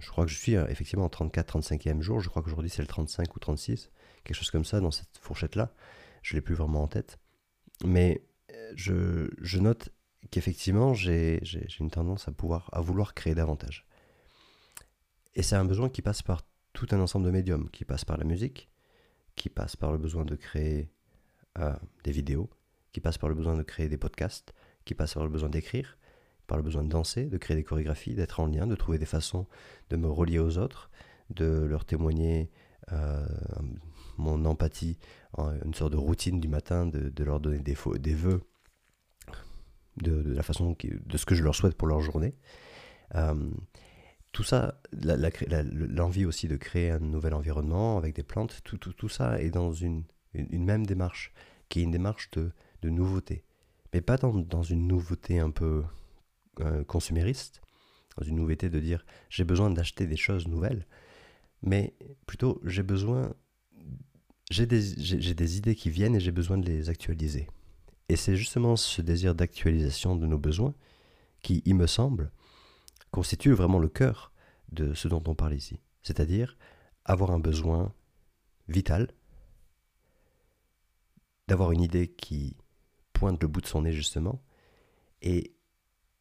je 0.00 0.08
crois 0.08 0.25
que 0.25 0.31
je 0.31 0.38
suis 0.38 0.56
euh, 0.56 0.67
effectivement 0.69 1.05
en 1.05 1.08
34, 1.08 1.61
35e 1.61 2.00
jour, 2.00 2.20
je 2.20 2.28
crois 2.28 2.43
qu'aujourd'hui 2.43 2.70
c'est 2.70 2.82
le 2.82 2.88
35 2.88 3.34
ou 3.34 3.38
36, 3.38 3.90
quelque 4.25 4.37
chose 4.37 4.50
comme 4.50 4.64
ça 4.64 4.81
dans 4.81 4.90
cette 4.90 5.19
fourchette-là, 5.20 5.73
je 6.23 6.34
ne 6.34 6.38
l'ai 6.38 6.43
plus 6.43 6.55
vraiment 6.55 6.82
en 6.82 6.88
tête. 6.88 7.19
Mais 7.84 8.26
euh, 8.52 8.73
je, 8.75 9.31
je 9.40 9.58
note 9.58 9.90
qu'effectivement 10.31 10.93
j'ai 10.93 11.40
une 11.78 11.90
tendance 11.90 12.26
à, 12.26 12.32
pouvoir, 12.32 12.69
à 12.73 12.81
vouloir 12.81 13.14
créer 13.14 13.34
davantage. 13.34 13.87
Et 15.34 15.43
c'est 15.43 15.56
un 15.56 15.64
besoin 15.64 15.88
qui 15.88 16.02
passe 16.02 16.23
par 16.23 16.43
tout 16.73 16.88
un 16.90 17.00
ensemble 17.00 17.26
de 17.26 17.31
médiums, 17.31 17.70
qui 17.70 17.84
passe 17.84 18.05
par 18.05 18.17
la 18.17 18.25
musique, 18.25 18.70
qui 19.37 19.50
passe 19.50 19.76
par 19.76 19.92
le 19.92 19.99
besoin 19.99 20.25
de 20.25 20.35
créer 20.35 20.90
des 22.04 22.12
vidéos, 22.12 22.50
qui 22.92 23.00
passe 23.00 23.16
par 23.16 23.30
le 23.30 23.35
besoin 23.35 23.56
de 23.56 23.62
créer 23.62 23.88
des 23.88 23.97
podcasts, 23.97 24.52
qui 24.85 24.95
passe 24.95 25.14
par 25.14 25.25
le 25.25 25.30
besoin 25.30 25.49
d'écrire, 25.49 25.97
par 26.47 26.57
le 26.57 26.62
besoin 26.62 26.85
de 26.85 26.88
danser, 26.88 27.25
de 27.26 27.38
créer 27.38 27.57
des 27.57 27.65
chorégraphies, 27.65 28.15
d'être 28.15 28.41
en 28.41 28.47
lien, 28.47 28.67
de 28.67 28.75
trouver 28.75 28.99
des 28.99 29.07
façons 29.07 29.47
de 29.91 29.97
me 29.97 30.09
relier 30.09 30.38
aux 30.38 30.59
autres, 30.59 30.91
de 31.31 31.65
leur 31.65 31.85
témoigner 31.85 32.50
euh, 32.93 33.26
mon 34.17 34.45
empathie, 34.45 34.99
une 35.65 35.75
sorte 35.75 35.93
de 35.93 35.99
routine 35.99 36.41
du 36.41 36.49
matin, 36.49 36.87
de, 36.87 37.25
leur 37.25 37.41
donner 37.41 37.59
des, 37.59 37.76
des 37.99 38.15
vœux 38.15 38.43
de, 39.97 40.23
la 40.25 40.43
façon 40.43 40.76
de 40.83 41.17
ce 41.17 41.26
que 41.26 41.35
je 41.35 41.43
leur 41.43 41.55
souhaite 41.55 41.76
pour 41.76 41.88
leur 41.88 42.00
journée. 42.00 42.35
Euh, 43.15 43.50
tout 44.33 44.43
ça, 44.43 44.81
l'envie 44.93 46.26
aussi 46.26 46.47
de 46.49 46.57
créer 46.57 46.91
un 46.91 46.99
nouvel 46.99 47.33
environnement 47.33 47.97
avec 47.97 48.15
des 48.15 48.23
plantes, 48.23 48.61
tout, 48.65 49.09
ça 49.09 49.41
est 49.41 49.50
dans 49.50 49.73
une, 49.73 50.05
même 50.35 50.85
démarche, 50.85 51.33
qui 51.69 51.81
est 51.81 51.85
une 51.85 51.91
démarche 51.91 52.31
de, 52.33 52.53
nouveauté. 52.83 53.43
Mais 53.93 54.00
pas 54.00 54.17
dans 54.17 54.62
une 54.62 54.87
nouveauté 54.87 55.41
un 55.41 55.50
peu 55.50 55.83
euh, 56.60 56.84
consumériste, 56.84 57.60
dans 58.16 58.25
une 58.25 58.36
nouveauté 58.36 58.70
de 58.70 58.80
dire 58.80 59.04
j'ai 59.28 59.44
besoin 59.44 59.70
d'acheter 59.70 60.06
des 60.06 60.16
choses 60.16 60.48
nouvelles, 60.48 60.86
mais 61.62 61.94
plutôt 62.26 62.60
j'ai 62.64 62.82
besoin, 62.82 63.34
j'ai 64.50 64.66
des, 64.66 64.80
j'ai 64.96 65.34
des 65.34 65.58
idées 65.58 65.75
qui 65.75 65.90
viennent 65.90 66.16
et 66.16 66.20
j'ai 66.20 66.32
besoin 66.32 66.58
de 66.58 66.66
les 66.66 66.88
actualiser. 66.88 67.48
Et 68.08 68.16
c'est 68.16 68.36
justement 68.36 68.76
ce 68.76 69.02
désir 69.02 69.34
d'actualisation 69.34 70.16
de 70.16 70.26
nos 70.26 70.38
besoins 70.38 70.75
qui, 71.42 71.62
il 71.64 71.75
me 71.75 71.86
semble, 71.86 72.30
constitue 73.10 73.52
vraiment 73.52 73.78
le 73.78 73.88
cœur 73.88 74.32
de 74.70 74.94
ce 74.94 75.08
dont 75.08 75.22
on 75.26 75.34
parle 75.34 75.54
ici. 75.54 75.80
C'est-à-dire 76.02 76.56
avoir 77.04 77.30
un 77.30 77.38
besoin 77.38 77.92
vital, 78.68 79.08
d'avoir 81.48 81.72
une 81.72 81.82
idée 81.82 82.08
qui 82.08 82.56
pointe 83.12 83.40
le 83.42 83.48
bout 83.48 83.60
de 83.60 83.66
son 83.66 83.82
nez 83.82 83.92
justement, 83.92 84.42
et 85.22 85.55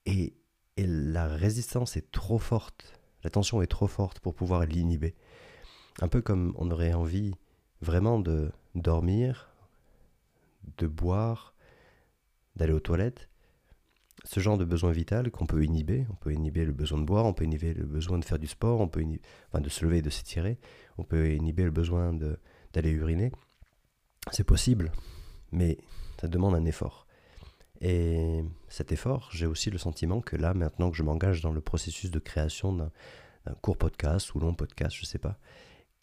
et, 0.06 0.34
la 0.78 1.28
résistance 1.28 1.96
est 1.96 2.12
trop 2.12 2.38
forte, 2.38 3.00
la 3.24 3.30
tension 3.30 3.62
est 3.62 3.68
trop 3.68 3.88
forte 3.88 4.20
pour 4.20 4.36
pouvoir 4.36 4.66
l'inhiber. 4.66 5.16
Un 6.02 6.10
peu 6.10 6.22
comme 6.22 6.54
on 6.58 6.70
aurait 6.70 6.94
envie 6.94 7.34
vraiment 7.82 8.20
de 8.20 8.52
dormir, 8.76 9.50
de 10.78 10.88
boire, 10.88 11.56
d'aller 12.58 12.74
aux 12.74 12.82
toilettes, 12.82 13.30
ce 14.26 14.40
genre 14.40 14.58
de 14.58 14.66
besoin 14.66 14.92
vital 14.92 15.32
qu'on 15.32 15.46
peut 15.46 15.64
inhiber. 15.64 16.06
On 16.10 16.16
peut 16.16 16.34
inhiber 16.34 16.66
le 16.66 16.74
besoin 16.74 17.00
de 17.00 17.06
boire, 17.06 17.26
on 17.26 17.34
peut 17.34 17.46
inhiber 17.46 17.74
le 17.74 17.86
besoin 17.86 18.18
de 18.18 18.26
faire 18.26 18.40
du 18.40 18.48
sport, 18.48 18.82
on 18.82 18.88
peut 18.88 19.06
enfin, 19.50 19.62
de 19.62 19.70
se 19.70 19.86
lever 19.86 20.00
et 20.00 20.02
de 20.02 20.10
s'étirer, 20.10 20.58
on 20.98 21.04
peut 21.04 21.32
inhiber 21.32 21.64
le 21.64 21.72
besoin 21.72 22.14
d'aller 22.74 22.90
uriner. 22.90 23.32
C'est 24.32 24.44
possible, 24.44 24.92
mais 25.52 25.78
ça 26.20 26.28
demande 26.28 26.56
un 26.56 26.66
effort. 26.66 27.05
Et 27.88 28.44
cet 28.68 28.92
effort, 28.92 29.30
j'ai 29.32 29.46
aussi 29.46 29.70
le 29.70 29.78
sentiment 29.78 30.20
que 30.20 30.36
là, 30.36 30.56
maintenant 30.56 30.90
que 30.90 30.98
je 30.98 31.04
m'engage 31.04 31.42
dans 31.42 31.52
le 31.52 31.62
processus 31.62 32.10
de 32.10 32.18
création 32.18 32.74
d'un 32.74 32.90
court 33.62 33.78
podcast 33.78 34.34
ou 34.34 34.40
long 34.40 34.56
podcast, 34.56 34.96
je 34.96 35.04
ne 35.04 35.06
sais 35.06 35.20
pas, 35.20 35.38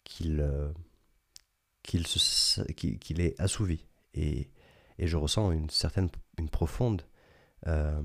qu'il 0.05 0.39
euh, 0.39 0.71
qu'il 1.83 3.19
est 3.19 3.37
assouvi. 3.37 3.85
Et, 4.13 4.49
et, 4.97 5.07
je 5.07 5.17
ressens 5.17 5.51
une 5.51 5.69
certaine, 5.69 6.07
une 6.37 6.47
profonde, 6.47 7.01
euh, 7.67 8.01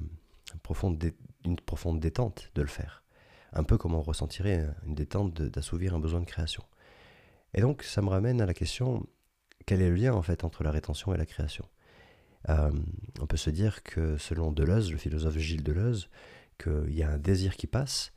profonde, 0.65 1.13
une 1.45 1.61
profonde 1.61 2.01
détente 2.01 2.51
de 2.57 2.63
le 2.63 2.69
faire. 2.69 3.05
Un 3.53 3.63
peu 3.63 3.79
comme 3.79 3.95
on 3.95 4.03
ressentirait 4.03 4.67
une 4.87 4.97
détente 4.97 5.41
d'assouvir 5.41 5.95
un 5.95 6.01
besoin 6.01 6.19
de 6.19 6.27
création. 6.27 6.65
Et 7.55 7.61
donc, 7.61 7.85
ça 7.85 8.03
me 8.03 8.09
ramène 8.09 8.41
à 8.41 8.47
la 8.47 8.55
question, 8.55 9.07
quel 9.67 9.83
est 9.83 9.89
le 9.89 9.95
lien 9.95 10.15
en 10.15 10.23
fait 10.23 10.43
entre 10.43 10.65
la 10.65 10.73
rétention 10.73 11.15
et 11.15 11.17
la 11.17 11.27
création? 11.27 11.65
Euh, 12.49 12.71
On 13.21 13.27
peut 13.27 13.37
se 13.37 13.51
dire 13.51 13.83
que 13.83 14.17
selon 14.17 14.53
Deleuze, 14.53 14.91
le 14.91 14.99
philosophe 14.99 15.39
Gilles 15.39 15.63
Deleuze, 15.63 16.09
qu'il 16.59 16.95
y 16.95 17.03
a 17.03 17.11
un 17.11 17.19
désir 17.19 17.57
qui 17.57 17.67
passe 17.67 18.13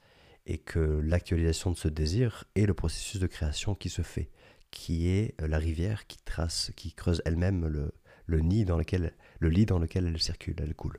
et 0.46 0.58
que 0.58 0.80
l'actualisation 0.80 1.72
de 1.72 1.78
ce 1.78 1.88
désir 1.88 2.46
est 2.56 2.66
le 2.66 2.74
processus 2.74 3.20
de 3.20 3.28
création 3.28 3.76
qui 3.76 3.90
se 3.90 4.02
fait, 4.02 4.30
qui 4.72 5.08
est 5.08 5.40
la 5.40 5.58
rivière 5.58 6.08
qui 6.08 6.18
trace, 6.18 6.72
qui 6.76 6.94
creuse 6.94 7.22
elle-même 7.26 7.68
le, 7.68 7.94
le 8.26 8.40
nid 8.40 8.66
dans 8.66 8.78
lequel, 8.78 9.14
le 9.40 9.50
lit 9.50 9.66
dans 9.66 9.80
lequel 9.80 10.08
elle 10.08 10.22
circule, 10.22 10.56
elle 10.60 10.74
coule. 10.74 10.98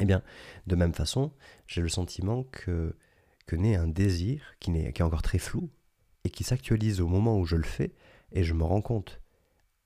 Eh 0.00 0.04
bien, 0.04 0.22
de 0.66 0.74
même 0.74 0.94
façon, 0.94 1.32
j'ai 1.66 1.82
le 1.82 1.88
sentiment 1.88 2.44
que, 2.44 2.96
que 3.46 3.56
naît 3.56 3.76
un 3.76 3.88
désir 3.88 4.54
qui, 4.58 4.72
qui 4.72 5.02
est 5.02 5.02
encore 5.02 5.22
très 5.22 5.38
flou 5.38 5.70
et 6.24 6.30
qui 6.30 6.44
s'actualise 6.44 7.00
au 7.00 7.08
moment 7.08 7.38
où 7.38 7.44
je 7.44 7.56
le 7.56 7.62
fais 7.62 7.94
et 8.32 8.42
je 8.42 8.54
me 8.54 8.64
rends 8.64 8.80
compte 8.80 9.20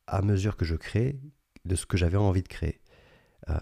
à 0.06 0.22
mesure 0.22 0.56
que 0.56 0.64
je 0.64 0.76
crée 0.76 1.18
de 1.66 1.74
ce 1.74 1.86
que 1.86 1.96
j'avais 1.96 2.16
envie 2.16 2.42
de 2.42 2.48
créer. 2.48 2.80
Euh, 3.48 3.58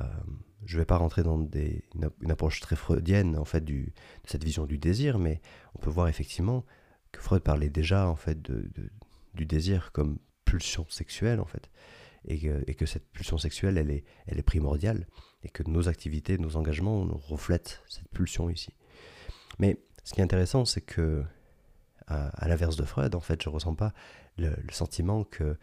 je 0.64 0.76
ne 0.76 0.80
vais 0.80 0.86
pas 0.86 0.96
rentrer 0.96 1.22
dans 1.22 1.36
une, 1.36 2.30
approche 2.30 2.60
très 2.60 2.76
freudienne 2.76 3.36
en 3.36 3.44
fait 3.44 3.64
de 3.64 3.86
cette 4.24 4.44
vision 4.44 4.66
du 4.66 4.78
désir, 4.78 5.18
mais 5.18 5.40
on 5.74 5.78
peut 5.78 5.90
voir 5.90 6.08
effectivement 6.08 6.64
que 7.12 7.20
Freud 7.20 7.42
parlait 7.42 7.68
déjà 7.68 8.08
en 8.08 8.16
fait 8.16 8.40
du 8.40 9.46
désir 9.46 9.92
comme 9.92 10.18
pulsion 10.44 10.86
sexuelle 10.88 11.40
en 11.40 11.46
fait, 11.46 11.70
et 12.26 12.38
que, 12.38 12.64
et 12.66 12.74
que, 12.74 12.86
cette 12.86 13.06
pulsion 13.10 13.36
sexuelle 13.38 13.76
elle 13.76 13.90
est, 13.90 14.42
primordiale 14.42 15.06
et 15.42 15.48
que 15.48 15.62
nos 15.64 15.88
activités, 15.88 16.38
nos 16.38 16.56
engagements 16.56 17.04
nous 17.04 17.18
reflètent 17.18 17.82
cette 17.88 18.08
pulsion 18.08 18.48
ici. 18.48 18.72
Mais 19.58 19.78
ce 20.04 20.14
qui 20.14 20.20
est 20.20 20.24
intéressant, 20.24 20.64
c'est 20.64 20.80
que 20.80 21.24
à, 22.06 22.48
l'inverse 22.48 22.76
de 22.76 22.84
Freud, 22.84 23.14
en 23.14 23.20
fait, 23.20 23.42
je 23.42 23.48
ressens 23.48 23.74
pas 23.74 23.92
le, 24.36 24.54
sentiment 24.70 25.24
que 25.24 25.56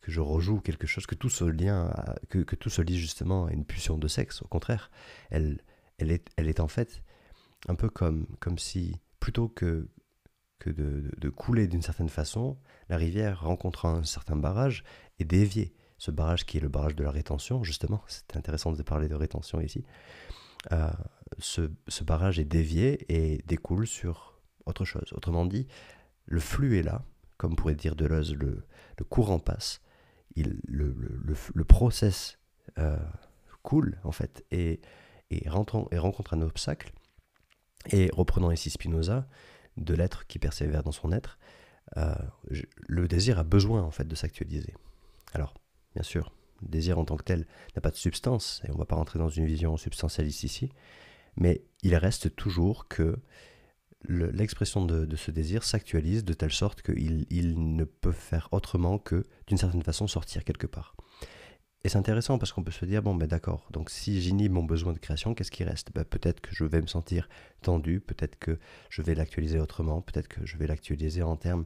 que 0.00 0.10
je 0.10 0.20
rejoue 0.20 0.60
quelque 0.60 0.86
chose, 0.86 1.06
que 1.06 1.14
tout 1.14 1.28
ce 1.28 1.44
lien, 1.44 1.92
que, 2.28 2.56
tout 2.56 2.70
se 2.70 2.82
lie 2.82 2.98
justement 2.98 3.46
à 3.46 3.52
une 3.52 3.64
pulsion 3.64 3.98
de 3.98 4.08
sexe. 4.08 4.42
Au 4.42 4.48
contraire, 4.48 4.90
elle, 5.30 5.60
elle, 5.98 6.10
est, 6.10 6.28
elle 6.36 6.48
est 6.48 6.60
en 6.60 6.68
fait 6.68 7.02
un 7.68 7.74
peu 7.74 7.88
comme, 7.90 8.26
comme 8.40 8.58
si, 8.58 9.00
plutôt 9.18 9.48
que, 9.48 9.88
que 10.58 10.70
de, 10.70 11.28
couler 11.30 11.68
d'une 11.68 11.82
certaine 11.82 12.08
façon, 12.08 12.58
la 12.88 12.96
rivière 12.96 13.42
rencontrant 13.42 13.94
un 13.94 14.04
certain 14.04 14.36
barrage 14.36 14.84
et 15.18 15.24
dévier. 15.24 15.74
Ce 15.98 16.10
barrage 16.10 16.46
qui 16.46 16.56
est 16.56 16.60
le 16.60 16.68
barrage 16.68 16.96
de 16.96 17.04
la 17.04 17.10
rétention, 17.10 17.62
justement, 17.62 18.02
c'est 18.06 18.36
intéressant 18.36 18.72
de 18.72 18.82
parler 18.82 19.08
de 19.08 19.14
rétention 19.14 19.60
ici. 19.60 19.84
Euh, 20.72 20.90
ce, 21.38 21.70
ce, 21.88 22.04
barrage 22.04 22.38
est 22.38 22.44
dévié 22.44 23.06
et 23.08 23.42
découle 23.46 23.86
sur 23.86 24.40
autre 24.66 24.84
chose. 24.84 25.12
Autrement 25.12 25.46
dit, 25.46 25.66
le 26.26 26.40
flux 26.40 26.78
est 26.78 26.82
là, 26.82 27.02
comme 27.40 27.56
pourrait 27.56 27.74
dire 27.74 27.96
Deleuze, 27.96 28.34
le, 28.34 28.66
courant 29.08 29.38
passe, 29.38 29.80
le, 30.36 31.64
process 31.64 32.38
euh, 32.78 32.98
coule 33.62 33.98
en 34.04 34.12
fait 34.12 34.44
et 34.50 34.82
rencontre 35.48 36.34
un 36.34 36.42
obstacle. 36.42 36.92
Et 37.92 38.10
reprenant 38.12 38.50
ici 38.50 38.68
Spinoza, 38.68 39.26
de 39.78 39.94
l'être 39.94 40.26
qui 40.26 40.38
persévère 40.38 40.82
dans 40.82 40.92
son 40.92 41.12
être, 41.12 41.38
euh, 41.96 42.12
le 42.76 43.08
désir 43.08 43.38
a 43.38 43.42
besoin 43.42 43.80
en 43.80 43.90
fait 43.90 44.06
de 44.06 44.14
s'actualiser. 44.14 44.74
Alors, 45.32 45.54
bien 45.94 46.02
sûr, 46.02 46.34
le 46.60 46.68
désir 46.68 46.98
en 46.98 47.06
tant 47.06 47.16
que 47.16 47.24
tel 47.24 47.46
n'a 47.74 47.80
pas 47.80 47.90
de 47.90 47.96
substance, 47.96 48.60
et 48.66 48.70
on 48.70 48.74
ne 48.74 48.78
va 48.78 48.84
pas 48.84 48.96
rentrer 48.96 49.18
dans 49.18 49.30
une 49.30 49.46
vision 49.46 49.78
substantialiste 49.78 50.42
ici, 50.42 50.68
mais 51.36 51.64
il 51.82 51.96
reste 51.96 52.36
toujours 52.36 52.86
que 52.86 53.18
l'expression 54.08 54.84
de, 54.84 55.16
ce 55.16 55.30
désir 55.30 55.62
s'actualise 55.62 56.24
de 56.24 56.32
telle 56.32 56.52
sorte 56.52 56.82
qu'il 56.82 57.26
il 57.30 57.76
ne 57.76 57.84
peut 57.84 58.12
faire 58.12 58.48
autrement 58.52 58.98
que, 58.98 59.24
d'une 59.46 59.58
certaine 59.58 59.82
façon, 59.82 60.06
sortir 60.06 60.44
quelque 60.44 60.66
part. 60.66 60.96
Et 61.82 61.88
c'est 61.88 61.98
intéressant 61.98 62.38
parce 62.38 62.52
qu'on 62.52 62.62
peut 62.62 62.70
se 62.70 62.84
dire, 62.84 63.02
bon, 63.02 63.14
ben 63.14 63.26
d'accord, 63.26 63.66
donc 63.70 63.88
si 63.88 64.20
j'inhibe 64.20 64.52
mon 64.52 64.64
besoin 64.64 64.92
de 64.92 64.98
création, 64.98 65.34
qu'est-ce 65.34 65.50
qui 65.50 65.64
reste? 65.64 65.92
Ben, 65.94 66.04
Peut-être 66.04 66.40
que 66.40 66.54
je 66.54 66.64
vais 66.64 66.82
me 66.82 66.86
sentir 66.86 67.28
tendu, 67.62 68.00
peut-être 68.00 68.38
que 68.38 68.58
je 68.90 69.00
vais 69.00 69.14
l'actualiser 69.14 69.58
autrement, 69.58 70.02
peut-être 70.02 70.28
que 70.28 70.44
je 70.44 70.58
vais 70.58 70.66
l'actualiser 70.66 71.22
en 71.22 71.36
termes 71.36 71.64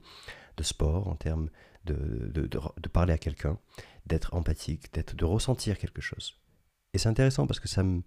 de 0.57 0.62
sport, 0.62 1.09
en 1.09 1.17
termes 1.17 1.50
de, 1.85 2.31
de, 2.33 2.88
parler 2.88 3.12
à 3.12 3.19
quelqu'un, 3.19 3.59
d'être 4.07 4.35
empathique, 4.35 4.93
d'être, 4.95 5.17
de 5.17 5.25
ressentir 5.25 5.79
quelque 5.79 6.00
chose. 6.00 6.38
Et 6.93 6.99
c'est 6.99 7.09
intéressant 7.09 7.49
parce 7.49 7.59
que 7.59 7.69
ça 7.69 7.83
me, 7.83 8.03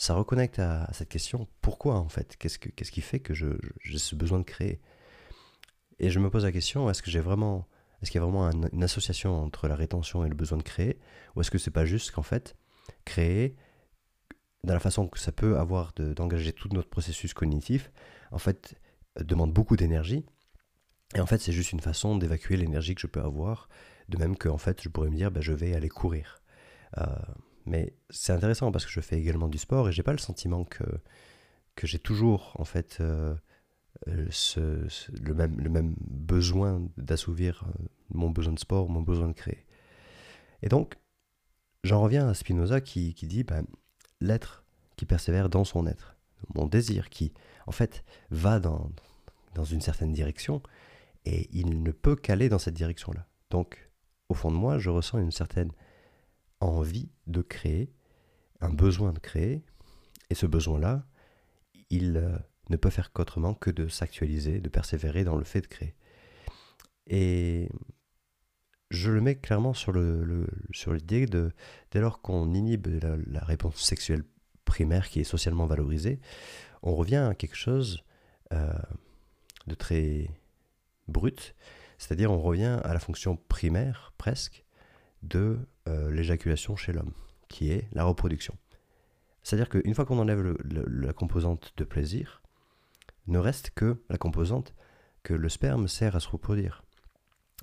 ça 0.00 0.14
reconnecte 0.14 0.58
à, 0.58 0.88
cette 0.94 1.10
question 1.10 1.46
pourquoi 1.60 1.96
en 1.96 2.08
fait? 2.08 2.38
Qu'est-ce, 2.38 2.58
qui 2.58 3.00
fait 3.02 3.20
que 3.20 3.34
j'ai 3.34 3.98
ce 3.98 4.14
besoin 4.14 4.38
de 4.38 4.44
créer? 4.44 4.80
Et 5.98 6.08
je 6.08 6.18
me 6.18 6.30
pose 6.30 6.44
la 6.44 6.52
question 6.52 6.88
est-ce 6.88 7.02
que 7.02 7.10
j'ai 7.10 7.20
vraiment. 7.20 7.68
Est-ce 8.00 8.10
qu'il 8.10 8.18
y 8.18 8.22
a 8.22 8.26
vraiment 8.26 8.50
une 8.50 8.82
association 8.82 9.36
entre 9.36 9.68
la 9.68 9.76
rétention 9.76 10.24
et 10.24 10.30
le 10.30 10.34
besoin 10.34 10.56
de 10.56 10.62
créer? 10.62 10.98
Ou 11.36 11.42
est-ce 11.42 11.50
que 11.50 11.58
c'est 11.58 11.70
pas 11.70 11.84
juste 11.84 12.12
qu'en 12.12 12.22
fait, 12.22 12.56
créer, 13.04 13.56
dans 14.64 14.72
la 14.72 14.80
façon 14.80 15.06
que 15.06 15.18
ça 15.18 15.32
peut 15.32 15.58
avoir 15.58 15.92
d'engager 15.92 16.54
tout 16.54 16.70
notre 16.72 16.88
processus 16.88 17.34
cognitif, 17.34 17.92
en 18.30 18.38
fait, 18.38 18.80
demande 19.20 19.52
beaucoup 19.52 19.76
d'énergie. 19.76 20.24
Et 21.14 21.20
en 21.20 21.26
fait, 21.26 21.42
c'est 21.42 21.52
juste 21.52 21.72
une 21.72 21.80
façon 21.80 22.16
d'évacuer 22.16 22.56
l'énergie 22.56 22.94
que 22.94 23.02
je 23.02 23.06
peux 23.06 23.20
avoir. 23.20 23.68
De 24.08 24.16
même 24.16 24.38
que, 24.38 24.48
en 24.48 24.56
fait, 24.56 24.80
je 24.82 24.88
pourrais 24.88 25.10
me 25.10 25.16
dire, 25.16 25.30
bah, 25.30 25.42
je 25.42 25.52
vais 25.52 25.74
aller 25.74 25.90
courir. 25.90 26.40
Euh, 26.96 27.04
mais 27.70 27.94
c'est 28.10 28.32
intéressant 28.32 28.72
parce 28.72 28.84
que 28.84 28.90
je 28.90 29.00
fais 29.00 29.16
également 29.16 29.48
du 29.48 29.56
sport 29.56 29.88
et 29.88 29.92
j'ai 29.92 30.02
pas 30.02 30.12
le 30.12 30.18
sentiment 30.18 30.64
que, 30.64 30.84
que 31.76 31.86
j'ai 31.86 32.00
toujours 32.00 32.52
en 32.58 32.64
fait 32.64 32.98
euh, 33.00 33.34
euh, 34.08 34.26
ce, 34.30 34.88
le, 35.22 35.34
même, 35.34 35.58
le 35.60 35.70
même 35.70 35.94
besoin 36.00 36.82
d'assouvir 36.96 37.64
euh, 37.68 37.84
mon 38.10 38.28
besoin 38.28 38.54
de 38.54 38.58
sport, 38.58 38.90
mon 38.90 39.02
besoin 39.02 39.28
de 39.28 39.32
créer. 39.32 39.64
Et 40.62 40.68
donc, 40.68 40.96
j'en 41.84 42.02
reviens 42.02 42.28
à 42.28 42.34
Spinoza 42.34 42.80
qui, 42.80 43.14
qui 43.14 43.28
dit 43.28 43.44
ben, 43.44 43.64
l'être 44.20 44.64
qui 44.96 45.06
persévère 45.06 45.48
dans 45.48 45.64
son 45.64 45.86
être, 45.86 46.16
mon 46.54 46.66
désir 46.66 47.08
qui 47.08 47.32
en 47.66 47.72
fait 47.72 48.04
va 48.30 48.58
dans, 48.58 48.90
dans 49.54 49.64
une 49.64 49.80
certaine 49.80 50.12
direction 50.12 50.60
et 51.24 51.48
il 51.52 51.84
ne 51.84 51.92
peut 51.92 52.16
qu'aller 52.16 52.48
dans 52.48 52.58
cette 52.58 52.74
direction-là. 52.74 53.28
Donc, 53.50 53.90
au 54.28 54.34
fond 54.34 54.50
de 54.50 54.56
moi, 54.56 54.78
je 54.78 54.90
ressens 54.90 55.18
une 55.18 55.30
certaine 55.30 55.70
envie 56.60 57.10
de 57.26 57.42
créer, 57.42 57.92
un 58.60 58.70
besoin 58.70 59.12
de 59.12 59.18
créer, 59.18 59.64
et 60.28 60.34
ce 60.34 60.46
besoin-là, 60.46 61.06
il 61.90 62.16
euh, 62.16 62.36
ne 62.68 62.76
peut 62.76 62.90
faire 62.90 63.12
qu'autrement 63.12 63.54
que 63.54 63.70
de 63.70 63.88
s'actualiser, 63.88 64.60
de 64.60 64.68
persévérer 64.68 65.24
dans 65.24 65.36
le 65.36 65.44
fait 65.44 65.60
de 65.60 65.66
créer. 65.66 65.94
Et 67.06 67.68
je 68.90 69.10
le 69.10 69.20
mets 69.20 69.36
clairement 69.36 69.74
sur 69.74 69.92
le, 69.92 70.46
l'idée 70.86 71.26
de 71.26 71.52
dès 71.90 72.00
lors 72.00 72.20
qu'on 72.20 72.52
inhibe 72.54 72.86
la, 72.86 73.44
réponse 73.44 73.76
sexuelle 73.76 74.24
primaire 74.64 75.08
qui 75.08 75.20
est 75.20 75.24
socialement 75.24 75.66
valorisée, 75.66 76.20
on 76.82 76.94
revient 76.94 77.16
à 77.16 77.34
quelque 77.34 77.56
chose 77.56 78.04
euh, 78.52 78.72
de 79.66 79.74
très 79.74 80.30
brut, 81.08 81.54
c'est-à-dire 81.98 82.30
on 82.30 82.40
revient 82.40 82.80
à 82.82 82.92
la 82.92 83.00
fonction 83.00 83.36
primaire 83.36 84.12
presque 84.16 84.64
de 85.22 85.58
euh, 85.90 86.10
l'éjaculation 86.10 86.76
chez 86.76 86.92
l'homme, 86.92 87.12
qui 87.48 87.70
est 87.70 87.88
la 87.92 88.04
reproduction. 88.04 88.56
C'est-à-dire 89.42 89.68
qu'une 89.68 89.94
fois 89.94 90.04
qu'on 90.04 90.18
enlève 90.18 90.56
la 90.64 91.12
composante 91.12 91.72
de 91.76 91.84
plaisir, 91.84 92.42
ne 93.26 93.38
reste 93.38 93.70
que 93.70 94.02
la 94.08 94.18
composante 94.18 94.74
que 95.22 95.34
le 95.34 95.48
sperme 95.48 95.88
sert 95.88 96.16
à 96.16 96.20
se 96.20 96.28
reproduire. 96.28 96.82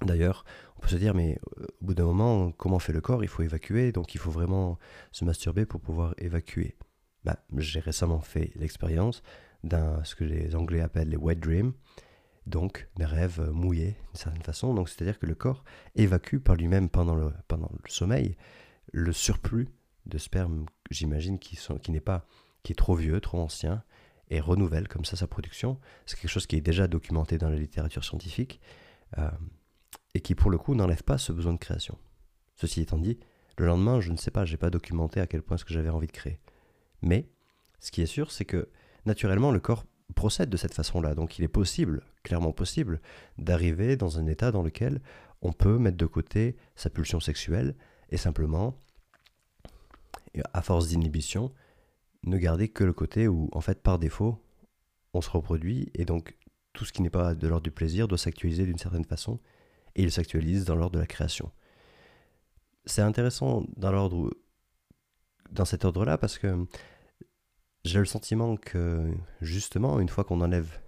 D'ailleurs, 0.03 0.46
on 0.77 0.81
peut 0.81 0.89
se 0.89 0.96
dire, 0.96 1.15
mais 1.15 1.39
euh, 1.60 1.65
au 1.81 1.86
bout 1.86 1.93
d'un 1.96 2.05
moment, 2.05 2.51
comment 2.51 2.79
fait 2.79 2.93
le 2.93 3.01
corps? 3.01 3.24
Il 3.24 3.27
faut 3.27 3.43
évacuer, 3.43 3.91
donc 3.91 4.13
il 4.13 4.19
faut 4.19 4.29
vraiment 4.31 4.77
se 5.12 5.25
masturber 5.25 5.65
pour 5.65 5.81
pouvoir 5.81 6.13
évacuer. 6.19 6.75
Bah, 7.24 7.38
J'ai 7.57 7.79
récemment 7.79 8.22
fait 8.22 8.51
l'expérience 8.55 9.24
d'un 9.63 10.03
ce 10.03 10.15
que 10.15 10.24
les 10.24 10.55
Anglais 10.55 10.81
appellent 10.81 11.10
les 11.10 11.17
wet 11.17 11.36
dreams, 11.36 11.74
donc 12.48 12.88
des 12.96 13.06
rêves 13.06 13.51
mouillés 13.51 13.98
d'une 14.08 14.16
certaine 14.16 14.42
façon. 14.42 14.74
Donc 14.74 14.89
c'est-à-dire 14.89 15.20
que 15.20 15.25
le 15.25 15.36
corps 15.36 15.63
évacue 15.96 16.38
par 16.38 16.56
lui-même 16.56 16.89
pendant 16.89 17.16
le, 17.16 17.32
pendant 17.48 17.70
le 17.72 17.89
sommeil 17.89 18.36
le 18.92 19.12
surplus 19.12 19.68
de 20.06 20.18
sperme, 20.18 20.66
j'imagine, 20.89 21.39
qui, 21.39 21.60
qui 21.82 21.92
n'est 21.92 22.00
pas, 22.00 22.25
qui 22.63 22.72
est 22.72 22.75
trop 22.75 22.96
vieux, 22.96 23.20
trop 23.20 23.39
ancien, 23.39 23.84
et 24.30 24.39
renouvelle 24.39 24.88
comme 24.88 25.06
ça 25.06 25.16
sa 25.16 25.27
production. 25.27 25.80
C'est 26.06 26.20
quelque 26.20 26.32
chose 26.32 26.48
qui 26.48 26.56
est 26.56 26.62
déjà 26.62 26.88
documenté 26.88 27.38
dans 27.38 27.50
la 27.50 27.58
littérature 27.58 28.04
scientifique, 28.04 28.62
euh, 29.18 29.30
et 30.13 30.22
qui 30.22 30.36
pour 30.36 30.50
le 30.51 30.58
coup 30.58 30.75
n'enlève 30.75 31.04
pas 31.04 31.18
ce 31.18 31.32
besoin 31.32 31.54
de 31.54 31.60
création. 31.60 31.98
Ceci 32.56 32.82
étant 32.82 32.98
dit, 32.98 33.20
le 33.58 33.66
lendemain, 33.66 34.00
je 34.00 34.12
ne 34.12 34.18
sais 34.18 34.32
pas, 34.32 34.46
j'ai 34.46 34.58
pas 34.58 34.70
documenté 34.70 35.20
à 35.20 35.27
quel 35.27 35.42
point 35.42 35.58
ce 35.58 35.66
que 35.66 35.74
j'avais 35.74 35.89
envie 35.89 36.08
de 36.08 36.12
créer. 36.12 36.39
Mais 37.01 37.30
ce 37.80 37.92
qui 37.92 38.01
est 38.01 38.08
sûr, 38.08 38.32
c'est 38.32 38.46
que 38.46 38.70
naturellement, 39.06 39.51
le 39.51 39.60
corps 39.60 39.86
procède 40.17 40.50
de 40.50 40.57
cette 40.57 40.74
façon-là. 40.74 41.15
Donc 41.15 41.38
il 41.38 41.45
est 41.45 41.47
possible, 41.62 42.01
clairement 42.24 42.51
possible, 42.51 43.00
d'arriver 43.38 43.95
dans 43.95 44.19
un 44.19 44.25
état 44.25 44.51
dans 44.51 44.63
lequel 44.63 45.00
on 45.41 45.53
peut 45.53 45.77
mettre 45.77 45.97
de 45.97 46.07
côté 46.07 46.57
sa 46.75 46.89
pulsion 46.89 47.19
sexuelle 47.19 47.75
et 48.09 48.17
simplement, 48.17 48.75
à 50.53 50.62
force 50.62 50.88
d'inhibition, 50.88 51.53
ne 52.24 52.38
garder 52.38 52.67
que 52.67 52.83
le 52.83 52.93
côté 52.93 53.27
où, 53.27 53.50
en 53.53 53.62
fait, 53.62 53.81
par 53.81 54.00
défaut, 54.00 54.43
on 55.13 55.21
se 55.21 55.29
reproduit 55.29 55.91
et 55.93 56.03
donc 56.03 56.36
tout 56.74 56.83
ce 56.83 56.91
qui 56.91 57.01
n'est 57.01 57.12
pas 57.12 57.36
de 57.36 57.47
l'ordre 57.47 57.63
du 57.63 57.71
plaisir 57.71 58.07
doit 58.07 58.17
s'actualiser 58.17 58.65
d'une 58.65 58.77
certaine 58.77 59.05
façon 59.05 59.39
et 59.95 60.03
il 60.03 60.12
s'actualise 60.12 60.65
dans 60.65 60.75
l'ordre 60.75 60.95
de 60.95 61.00
la 61.00 61.07
création. 61.07 61.51
C'est 62.86 63.01
intéressant 63.01 63.65
dans 63.77 64.09
dans 65.51 65.65
cet 65.65 65.86
ordre-là 65.86 66.17
parce 66.17 66.38
que 66.38 66.67
j'ai 67.84 68.00
le 68.00 68.05
sentiment 68.05 68.57
que 68.57 69.12
justement 69.41 70.00
une 70.00 70.10
fois 70.10 70.24
qu'on 70.24 70.41
enlève 70.41 70.79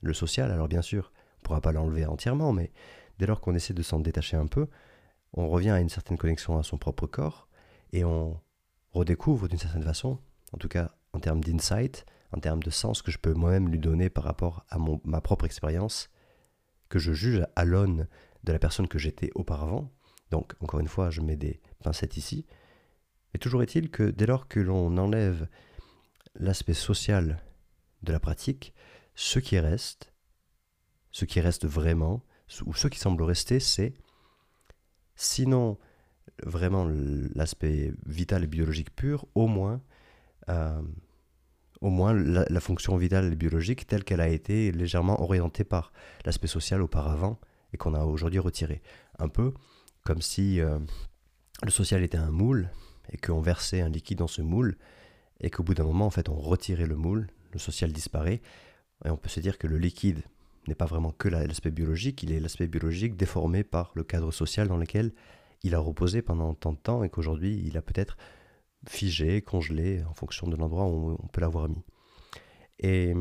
le 0.00 0.14
social, 0.14 0.50
alors 0.50 0.68
bien 0.68 0.82
sûr, 0.82 1.12
on 1.14 1.40
ne 1.40 1.42
pourra 1.44 1.60
pas 1.60 1.72
l'enlever 1.72 2.06
entièrement, 2.06 2.52
mais 2.52 2.72
dès 3.18 3.26
lors 3.26 3.40
qu'on 3.40 3.54
essaie 3.54 3.74
de 3.74 3.82
s'en 3.82 4.00
détacher 4.00 4.36
un 4.36 4.46
peu, 4.46 4.66
on 5.32 5.48
revient 5.48 5.70
à 5.70 5.80
une 5.80 5.88
certaine 5.88 6.18
connexion 6.18 6.58
à 6.58 6.62
son 6.62 6.78
propre 6.78 7.06
corps 7.06 7.48
et 7.92 8.04
on 8.04 8.40
redécouvre 8.92 9.48
d'une 9.48 9.58
certaine 9.58 9.82
façon, 9.82 10.18
en 10.52 10.58
tout 10.58 10.68
cas 10.68 10.94
en 11.12 11.20
termes 11.20 11.42
d'insight, 11.42 12.04
en 12.32 12.40
termes 12.40 12.62
de 12.62 12.70
sens 12.70 13.02
que 13.02 13.10
je 13.10 13.18
peux 13.18 13.34
moi-même 13.34 13.68
lui 13.68 13.78
donner 13.78 14.10
par 14.10 14.24
rapport 14.24 14.64
à 14.70 14.78
ma 15.04 15.20
propre 15.20 15.44
expérience, 15.44 16.10
que 16.88 16.98
je 16.98 17.12
juge 17.12 17.46
à 17.56 17.64
l'aune 17.64 18.08
de 18.44 18.52
la 18.52 18.58
personne 18.58 18.88
que 18.88 18.98
j'étais 18.98 19.30
auparavant. 19.34 19.90
Donc, 20.30 20.54
encore 20.60 20.80
une 20.80 20.88
fois, 20.88 21.10
je 21.10 21.20
mets 21.20 21.36
des 21.36 21.60
pincettes 21.82 22.16
ici. 22.16 22.46
Mais 23.32 23.38
toujours 23.38 23.62
est-il 23.62 23.90
que 23.90 24.04
dès 24.04 24.26
lors 24.26 24.48
que 24.48 24.60
l'on 24.60 24.96
enlève 24.96 25.48
l'aspect 26.38 26.74
social 26.74 27.42
de 28.02 28.12
la 28.12 28.20
pratique, 28.20 28.74
ce 29.14 29.38
qui 29.38 29.58
reste, 29.58 30.12
ce 31.10 31.24
qui 31.24 31.40
reste 31.40 31.66
vraiment, 31.66 32.22
ou 32.64 32.74
ce 32.74 32.88
qui 32.88 32.98
semble 32.98 33.22
rester, 33.22 33.60
c'est, 33.60 33.94
sinon 35.16 35.78
vraiment 36.44 36.86
l'aspect 37.34 37.92
vital 38.06 38.44
et 38.44 38.46
biologique 38.46 38.94
pur, 38.94 39.26
au 39.34 39.46
moins, 39.46 39.82
euh, 40.48 40.80
la, 41.80 42.60
fonction 42.60 42.96
vitale 42.96 43.32
et 43.32 43.36
biologique 43.36 43.86
telle 43.86 44.04
qu'elle 44.04 44.20
a 44.20 44.28
été 44.28 44.72
légèrement 44.72 45.20
orientée 45.22 45.64
par 45.64 45.92
l'aspect 46.24 46.46
social 46.46 46.82
auparavant 46.82 47.38
et 47.72 47.76
qu'on 47.76 47.94
a 47.94 48.04
aujourd'hui 48.04 48.38
retiré. 48.38 48.82
Un 49.18 49.28
peu 49.28 49.52
comme 50.04 50.22
si 50.22 50.60
euh, 50.60 50.78
le 51.62 51.70
social 51.70 52.02
était 52.02 52.18
un 52.18 52.30
moule 52.30 52.70
et 53.10 53.16
qu'on 53.16 53.40
versait 53.40 53.80
un 53.80 53.88
liquide 53.88 54.18
dans 54.18 54.28
ce 54.28 54.42
moule 54.42 54.76
et 55.40 55.50
qu'au 55.50 55.62
bout 55.62 55.74
d'un 55.74 55.84
moment, 55.84 56.06
en 56.06 56.10
fait, 56.10 56.28
on 56.28 56.36
retirait 56.36 56.86
le 56.86 56.96
moule, 56.96 57.28
le 57.52 57.58
social 57.58 57.92
disparaît, 57.92 58.40
et 59.04 59.10
on 59.10 59.16
peut 59.16 59.28
se 59.28 59.40
dire 59.40 59.58
que 59.58 59.66
le 59.66 59.78
liquide 59.78 60.22
n'est 60.66 60.74
pas 60.74 60.86
vraiment 60.86 61.12
que 61.12 61.28
l'aspect 61.28 61.70
biologique, 61.70 62.22
il 62.22 62.32
est 62.32 62.40
l'aspect 62.40 62.66
biologique 62.66 63.16
déformé 63.16 63.64
par 63.64 63.92
le 63.94 64.04
cadre 64.04 64.32
social 64.32 64.68
dans 64.68 64.76
lequel 64.76 65.12
il 65.62 65.74
a 65.74 65.78
reposé 65.78 66.22
pendant 66.22 66.54
tant 66.54 66.72
de 66.72 66.78
temps 66.78 67.02
et 67.02 67.08
qu'aujourd'hui 67.08 67.62
il 67.64 67.76
a 67.76 67.82
peut-être 67.82 68.16
figé, 68.86 69.42
congelé 69.42 70.02
en 70.08 70.12
fonction 70.12 70.46
de 70.46 70.56
l'endroit 70.56 70.86
où 70.86 71.16
on 71.20 71.26
peut 71.28 71.40
l'avoir 71.40 71.68
mis. 71.68 71.82
Et 72.78 73.14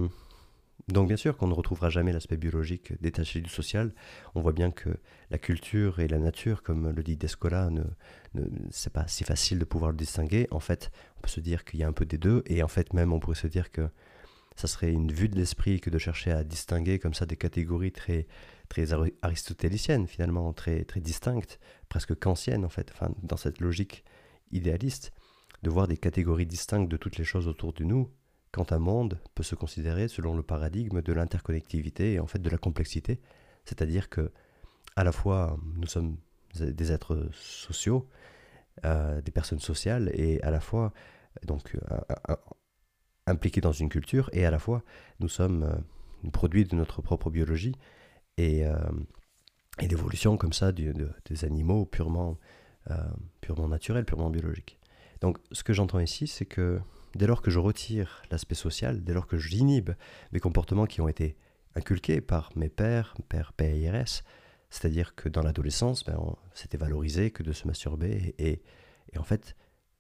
donc 0.87 1.07
bien 1.09 1.17
sûr 1.17 1.35
qu'on 1.35 1.47
ne 1.47 1.53
retrouvera 1.53 1.89
jamais 1.89 2.13
l'aspect 2.13 2.37
biologique 2.37 2.93
détaché 3.01 3.41
du 3.41 3.49
social. 3.49 3.93
On 4.35 4.41
voit 4.41 4.53
bien 4.53 4.71
que 4.71 4.89
la 5.29 5.37
culture 5.37 5.99
et 5.99 6.07
la 6.07 6.17
nature, 6.17 6.63
comme 6.63 6.89
le 6.89 7.03
dit 7.03 7.17
Descola, 7.17 7.69
ne, 7.69 7.83
ne 8.35 8.45
c'est 8.71 8.93
pas 8.93 9.05
si 9.07 9.25
facile 9.25 9.59
de 9.59 9.65
pouvoir 9.65 9.91
le 9.91 9.97
distinguer. 9.97 10.47
En 10.51 10.61
fait, 10.61 10.91
on 11.17 11.21
peut 11.21 11.29
se 11.29 11.41
dire 11.41 11.65
qu'il 11.65 11.81
y 11.81 11.83
a 11.83 11.87
un 11.87 11.93
peu 11.93 12.05
des 12.05 12.17
deux, 12.17 12.41
et 12.45 12.63
en 12.63 12.69
fait 12.69 12.93
même 12.93 13.11
on 13.11 13.19
pourrait 13.19 13.35
se 13.35 13.47
dire 13.47 13.71
que 13.71 13.89
ça 14.55 14.67
serait 14.67 14.91
une 14.91 15.11
vue 15.11 15.29
de 15.29 15.35
l'esprit 15.35 15.79
que 15.81 15.89
de 15.89 15.97
chercher 15.97 16.31
à 16.31 16.43
distinguer 16.43 16.99
comme 16.99 17.13
ça 17.13 17.25
des 17.25 17.37
catégories 17.37 17.91
très 17.91 18.25
très 18.69 18.87
aristotéliciennes 19.21 20.07
finalement, 20.07 20.51
très 20.53 20.83
très 20.83 20.99
distinctes, 21.01 21.59
presque 21.89 22.15
kantiennes 22.17 22.65
en 22.65 22.69
fait, 22.69 22.91
enfin, 22.93 23.13
dans 23.23 23.37
cette 23.37 23.59
logique 23.59 24.03
idéaliste, 24.51 25.11
de 25.63 25.69
voir 25.69 25.87
des 25.87 25.97
catégories 25.97 26.45
distinctes 26.45 26.89
de 26.89 26.97
toutes 26.97 27.17
les 27.17 27.23
choses 27.23 27.47
autour 27.47 27.73
de 27.73 27.83
nous, 27.83 28.09
quand 28.57 28.71
un 28.71 28.79
monde 28.79 29.19
peut 29.35 29.43
se 29.43 29.53
considérer 29.53 30.07
selon 30.07 30.35
le 30.35 30.41
paradigme 30.41 31.03
de 31.03 31.13
l'interconnectivité 31.13 32.13
et 32.13 32.19
en 32.19 32.25
fait 32.25 32.39
de 32.39 32.49
la 32.49 32.57
complexité, 32.57 33.21
c'est-à-dire 33.65 34.09
que 34.09 34.31
à 34.95 35.03
la 35.03 35.11
fois 35.11 35.59
nous 35.75 35.85
sommes 35.85 36.17
des 36.55 36.91
êtres 36.91 37.29
sociaux, 37.33 38.09
euh, 38.83 39.21
des 39.21 39.31
personnes 39.31 39.59
sociales, 39.59 40.09
et 40.11 40.41
à 40.41 40.49
la 40.49 40.59
fois 40.59 40.91
donc 41.45 41.75
euh, 41.75 42.35
impliqués 43.27 43.61
dans 43.61 43.73
une 43.73 43.89
culture, 43.89 44.31
et 44.33 44.43
à 44.43 44.49
la 44.49 44.57
fois 44.57 44.81
nous 45.19 45.29
sommes 45.29 45.61
euh, 45.61 46.31
produits 46.31 46.65
de 46.65 46.75
notre 46.75 47.03
propre 47.03 47.29
biologie 47.29 47.75
et, 48.37 48.63
et 49.79 49.87
l'évolution 49.87 50.35
comme 50.35 50.53
ça 50.53 50.71
des 50.71 51.45
animaux 51.45 51.85
purement, 51.85 52.37
purement 53.39 53.67
naturels, 53.67 54.05
purement 54.05 54.31
biologiques. 54.31 54.79
Donc 55.21 55.37
ce 55.51 55.63
que 55.63 55.73
j'entends 55.73 55.99
ici, 55.99 56.25
c'est 56.25 56.45
que 56.45 56.81
dès 57.15 57.27
lors 57.27 57.41
que 57.41 57.51
je 57.51 57.59
retire 57.59 58.21
l'aspect 58.31 58.55
social, 58.55 59.03
dès 59.03 59.13
lors 59.13 59.27
que 59.27 59.37
j'inhibe 59.37 59.91
mes 60.31 60.39
comportements 60.39 60.85
qui 60.85 61.01
ont 61.01 61.07
été 61.07 61.35
inculqués 61.75 62.21
par 62.21 62.51
mes 62.55 62.69
pères, 62.69 63.15
pères 63.29 63.53
PIRS, 63.53 64.23
c'est-à-dire 64.69 65.15
que 65.15 65.29
dans 65.29 65.41
l'adolescence, 65.41 66.03
ben, 66.03 66.35
c'était 66.53 66.77
valorisé 66.77 67.31
que 67.31 67.43
de 67.43 67.53
se 67.53 67.67
masturber, 67.67 68.35
et, 68.37 68.61
et 69.13 69.17
en 69.17 69.23
fait, 69.23 69.55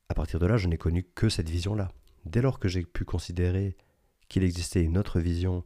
à 0.09 0.13
partir 0.13 0.39
de 0.39 0.45
là, 0.45 0.57
je 0.57 0.67
n'ai 0.67 0.77
connu 0.77 1.03
que 1.03 1.29
cette 1.29 1.49
vision-là. 1.49 1.91
Dès 2.25 2.41
lors 2.41 2.59
que 2.59 2.67
j'ai 2.67 2.83
pu 2.83 3.05
considérer 3.05 3.77
qu'il 4.27 4.43
existait 4.43 4.83
une 4.83 4.97
autre 4.97 5.19
vision, 5.19 5.63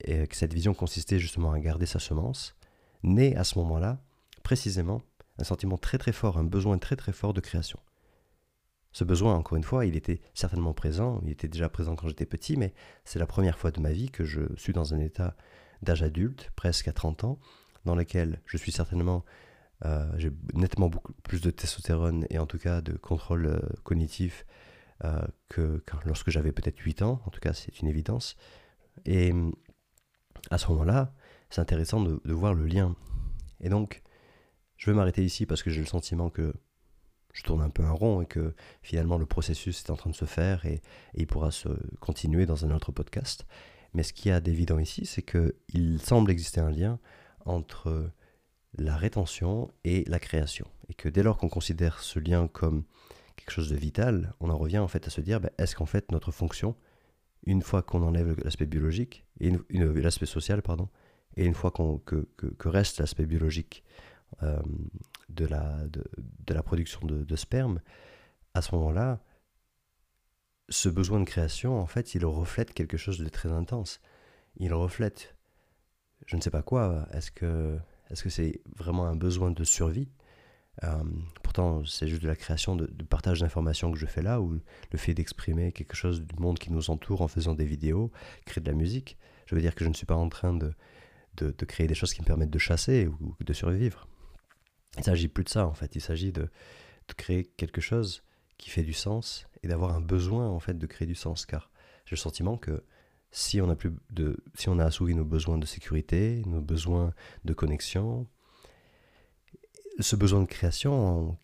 et 0.00 0.26
que 0.26 0.36
cette 0.36 0.52
vision 0.52 0.74
consistait 0.74 1.18
justement 1.18 1.52
à 1.52 1.60
garder 1.60 1.86
sa 1.86 2.00
semence, 2.00 2.56
naît 3.04 3.36
à 3.36 3.44
ce 3.44 3.58
moment-là, 3.58 4.00
précisément, 4.42 5.02
un 5.38 5.44
sentiment 5.44 5.78
très 5.78 5.98
très 5.98 6.12
fort, 6.12 6.38
un 6.38 6.44
besoin 6.44 6.78
très 6.78 6.96
très 6.96 7.12
fort 7.12 7.32
de 7.32 7.40
création. 7.40 7.78
Ce 8.92 9.04
besoin, 9.04 9.34
encore 9.34 9.56
une 9.56 9.64
fois, 9.64 9.86
il 9.86 9.96
était 9.96 10.20
certainement 10.34 10.74
présent, 10.74 11.20
il 11.24 11.30
était 11.30 11.48
déjà 11.48 11.68
présent 11.68 11.96
quand 11.96 12.08
j'étais 12.08 12.26
petit, 12.26 12.56
mais 12.56 12.74
c'est 13.04 13.18
la 13.18 13.26
première 13.26 13.58
fois 13.58 13.70
de 13.70 13.80
ma 13.80 13.90
vie 13.90 14.10
que 14.10 14.24
je 14.24 14.40
suis 14.56 14.72
dans 14.72 14.94
un 14.94 15.00
état 15.00 15.34
d'âge 15.80 16.02
adulte, 16.02 16.50
presque 16.56 16.88
à 16.88 16.92
30 16.92 17.24
ans, 17.24 17.38
dans 17.84 17.94
lequel 17.94 18.40
je 18.44 18.56
suis 18.56 18.70
certainement, 18.70 19.24
euh, 19.84 20.10
j'ai 20.18 20.30
nettement 20.52 20.88
beaucoup 20.88 21.12
plus 21.24 21.40
de 21.40 21.50
testostérone 21.50 22.26
et 22.30 22.38
en 22.38 22.46
tout 22.46 22.58
cas 22.58 22.80
de 22.82 22.92
contrôle 22.92 23.46
euh, 23.46 23.60
cognitif 23.82 24.44
euh, 25.04 25.22
que, 25.48 25.82
lorsque 26.04 26.30
j'avais 26.30 26.52
peut-être 26.52 26.78
8 26.78 27.02
ans, 27.02 27.22
en 27.26 27.30
tout 27.30 27.40
cas 27.40 27.54
c'est 27.54 27.80
une 27.80 27.88
évidence. 27.88 28.36
Et 29.06 29.32
à 30.50 30.58
ce 30.58 30.68
moment-là, 30.68 31.14
c'est 31.48 31.60
intéressant 31.60 32.02
de 32.02 32.20
voir 32.32 32.52
le 32.52 32.66
lien. 32.66 32.94
Et 33.60 33.70
donc, 33.70 34.02
je 34.76 34.90
vais 34.90 34.96
m'arrêter 34.96 35.24
ici 35.24 35.46
parce 35.46 35.62
que 35.62 35.70
j'ai 35.70 35.80
le 35.80 35.86
sentiment 35.86 36.28
que 36.28 36.52
je 37.32 37.42
tourne 37.42 37.62
un 37.62 37.70
peu 37.70 37.82
un 37.82 37.92
rond 37.92 38.20
et 38.20 38.26
que 38.26 38.54
finalement 38.82 39.18
le 39.18 39.26
processus 39.26 39.80
est 39.80 39.90
en 39.90 39.96
train 39.96 40.10
de 40.10 40.14
se 40.14 40.24
faire 40.24 40.66
et, 40.66 40.82
il 41.14 41.26
pourra 41.26 41.50
se 41.50 41.68
continuer 42.00 42.46
dans 42.46 42.64
un 42.64 42.70
autre 42.70 42.92
podcast. 42.92 43.46
Mais 43.94 44.02
ce 44.02 44.12
qu'il 44.12 44.30
y 44.30 44.32
a 44.32 44.40
d'évident 44.40 44.78
ici, 44.78 45.04
c'est 45.04 45.22
qu'il 45.22 46.00
semble 46.00 46.30
exister 46.30 46.60
un 46.60 46.70
lien 46.70 46.98
entre 47.44 48.10
la 48.78 48.96
rétention 48.96 49.70
et 49.84 50.04
la 50.08 50.18
création. 50.18 50.66
Et 50.88 50.94
que 50.94 51.08
dès 51.08 51.22
lors 51.22 51.36
qu'on 51.36 51.48
considère 51.48 51.98
ce 52.00 52.18
lien 52.18 52.48
comme 52.48 52.84
quelque 53.36 53.50
chose 53.50 53.70
de 53.70 53.76
vital, 53.76 54.34
on 54.40 54.48
en 54.48 54.56
revient 54.56 54.78
en 54.78 54.88
fait 54.88 55.06
à 55.06 55.10
se 55.10 55.20
dire, 55.20 55.40
ben, 55.40 55.50
est-ce 55.58 55.76
qu'en 55.76 55.86
fait 55.86 56.10
notre 56.10 56.30
fonction, 56.30 56.74
une 57.44 57.62
fois 57.62 57.82
qu'on 57.82 58.02
enlève 58.02 58.34
l'aspect 58.44 58.66
biologique, 58.66 59.26
et 59.40 59.52
l'aspect 59.70 60.26
social, 60.26 60.62
pardon, 60.62 60.88
et 61.36 61.44
une 61.44 61.54
fois 61.54 61.70
qu'on, 61.70 61.98
que, 61.98 62.26
reste 62.64 63.00
l'aspect 63.00 63.26
biologique, 63.26 63.82
euh, 64.42 64.60
de 65.34 65.46
la, 65.46 65.86
de, 65.88 66.54
la 66.54 66.62
production 66.62 67.00
de, 67.06 67.36
sperme, 67.36 67.80
à 68.54 68.62
ce 68.62 68.74
moment-là, 68.74 69.20
ce 70.68 70.88
besoin 70.88 71.20
de 71.20 71.24
création, 71.24 71.78
en 71.78 71.86
fait, 71.86 72.14
il 72.14 72.24
reflète 72.24 72.72
quelque 72.72 72.96
chose 72.96 73.18
de 73.18 73.28
très 73.28 73.50
intense. 73.50 74.00
Il 74.56 74.72
reflète, 74.74 75.36
je 76.26 76.36
ne 76.36 76.40
sais 76.40 76.50
pas 76.50 76.62
quoi, 76.62 77.06
est-ce 77.12 77.30
que 77.30 77.78
est-ce 78.10 78.28
c'est 78.28 78.60
vraiment 78.76 79.06
un 79.06 79.16
besoin 79.16 79.50
de 79.50 79.64
survie? 79.64 80.10
Euh, 80.84 81.02
Pourtant, 81.42 81.84
c'est 81.84 82.08
juste 82.08 82.22
de 82.22 82.28
la 82.28 82.36
création, 82.36 82.76
de, 82.76 82.86
partage 83.04 83.40
d'informations 83.40 83.92
que 83.92 83.98
je 83.98 84.06
fais 84.06 84.22
là, 84.22 84.40
ou 84.40 84.58
le 84.90 84.98
fait 84.98 85.14
d'exprimer 85.14 85.72
quelque 85.72 85.94
chose 85.94 86.22
du 86.22 86.38
monde 86.38 86.58
qui 86.58 86.72
nous 86.72 86.90
entoure 86.90 87.22
en 87.22 87.28
faisant 87.28 87.54
des 87.54 87.64
vidéos, 87.64 88.10
créer 88.46 88.62
de 88.62 88.70
la 88.70 88.76
musique. 88.76 89.18
Je 89.46 89.54
veux 89.54 89.60
dire 89.60 89.74
que 89.74 89.84
je 89.84 89.88
ne 89.88 89.94
suis 89.94 90.06
pas 90.06 90.14
en 90.14 90.28
train 90.28 90.54
de, 90.54 90.72
de, 91.36 91.54
de 91.56 91.64
créer 91.66 91.86
des 91.86 91.94
choses 91.94 92.14
qui 92.14 92.22
me 92.22 92.26
permettent 92.26 92.50
de 92.50 92.58
chasser 92.58 93.06
ou 93.06 93.36
de 93.40 93.52
survivre. 93.52 94.08
Il 94.98 95.04
s'agit 95.04 95.28
plus 95.28 95.44
de 95.44 95.48
ça 95.48 95.66
en 95.66 95.74
fait, 95.74 95.94
il 95.96 96.00
s'agit 96.00 96.32
de, 96.32 96.48
créer 97.16 97.44
quelque 97.44 97.82
chose 97.82 98.22
qui 98.56 98.70
fait 98.70 98.82
du 98.82 98.94
sens 98.94 99.46
et 99.62 99.68
d'avoir 99.68 99.94
un 99.94 100.00
besoin 100.00 100.48
en 100.48 100.60
fait 100.60 100.78
de 100.78 100.86
créer 100.86 101.06
du 101.06 101.14
sens. 101.14 101.44
Car 101.44 101.70
j'ai 102.06 102.16
le 102.16 102.20
sentiment 102.20 102.56
que 102.56 102.84
si 103.30 103.60
on 103.60 103.68
a 103.68 103.76
plus 103.76 103.92
de 104.10 104.42
si 104.54 104.70
on 104.70 104.78
a 104.78 104.84
assouvi 104.84 105.14
nos 105.14 105.24
besoins 105.24 105.58
de 105.58 105.66
sécurité, 105.66 106.42
nos 106.46 106.62
besoins 106.62 107.12
de 107.44 107.52
connexion, 107.52 108.26
ce 109.98 110.16
besoin 110.16 110.40
de 110.40 110.46
création, 110.46 111.36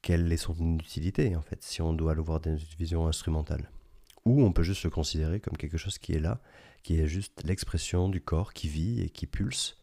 quelle 0.00 0.32
est 0.32 0.38
son 0.38 0.78
utilité 0.78 1.36
en 1.36 1.42
fait 1.42 1.62
si 1.62 1.82
on 1.82 1.92
doit 1.92 2.14
le 2.14 2.22
voir 2.22 2.40
dans 2.40 2.56
une 2.56 2.76
vision 2.78 3.06
instrumentale 3.06 3.70
ou 4.28 4.42
on 4.42 4.52
peut 4.52 4.62
juste 4.62 4.84
le 4.84 4.90
considérer 4.90 5.40
comme 5.40 5.56
quelque 5.56 5.78
chose 5.78 5.98
qui 5.98 6.12
est 6.12 6.18
là, 6.18 6.40
qui 6.82 7.00
est 7.00 7.06
juste 7.06 7.42
l'expression 7.44 8.08
du 8.08 8.20
corps 8.20 8.52
qui 8.52 8.68
vit 8.68 9.00
et 9.00 9.10
qui 9.10 9.26
pulse 9.26 9.78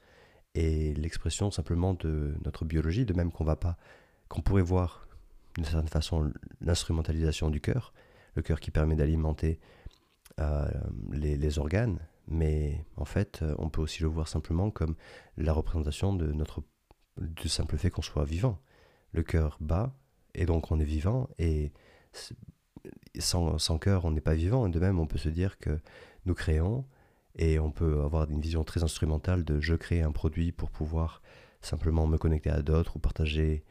et 0.56 0.94
l'expression 0.94 1.52
simplement 1.52 1.94
de 1.94 2.34
notre 2.44 2.66
biologie, 2.66 3.06
de 3.06 3.14
même 3.14 3.32
qu'on 3.32 3.44
va 3.44 3.56
pas 3.56 3.78
qu'on 4.28 4.42
pourrait 4.42 4.64
voir 4.64 5.08
d'une 5.54 5.66
certaine 5.66 5.88
façon 5.88 6.32
l'instrumentalisation 6.62 7.50
du 7.50 7.62
cœur, 7.62 7.94
le 8.36 8.42
cœur 8.42 8.60
qui 8.60 8.72
permet 8.72 8.96
d'alimenter 8.96 9.60
euh, 10.40 10.68
les, 11.12 11.60
organes, 11.60 12.00
mais 12.28 12.86
en 12.98 13.06
fait, 13.06 13.42
euh, 13.42 13.54
on 13.60 13.70
peut 13.70 13.82
aussi 13.82 14.02
le 14.02 14.10
voir 14.10 14.28
simplement 14.28 14.72
comme 14.72 14.96
la 15.38 15.54
représentation 15.54 16.14
de 16.14 16.32
notre 16.32 16.64
du 17.18 17.48
simple 17.48 17.78
fait 17.78 17.90
qu'on 17.90 18.02
soit 18.02 18.26
vivant. 18.26 18.60
Le 19.14 19.24
cœur 19.24 19.58
bat 19.62 19.96
et 20.34 20.46
donc 20.46 20.72
on 20.72 20.80
est 20.80 20.86
vivant 20.86 21.30
et 21.38 21.72
sans, 23.18 23.58
sans 23.58 23.78
cœur 23.78 24.04
on 24.04 24.12
n'est 24.12 24.22
pas 24.22 24.34
vivant. 24.34 24.68
Et 24.68 24.72
de 24.72 24.80
même, 24.80 25.00
on 25.00 25.08
peut 25.08 25.18
se 25.18 25.30
dire 25.30 25.58
que 25.60 25.80
nous 26.26 26.34
créons 26.34 26.86
et 27.36 27.60
on 27.60 27.72
peut 27.72 28.02
avoir 28.02 28.30
une 28.30 28.42
vision 28.42 28.64
très 28.64 28.84
instrumentale 28.84 29.44
de 29.44 29.60
je 29.60 29.76
crée 29.76 30.02
un 30.02 30.12
produit 30.12 30.52
pour 30.52 30.70
pouvoir 30.70 31.22
simplement 31.62 32.08
me 32.08 32.18
connecter 32.18 32.50
à 32.50 32.62
d'autres 32.62 32.96
ou 32.96 33.00
partager 33.00 33.64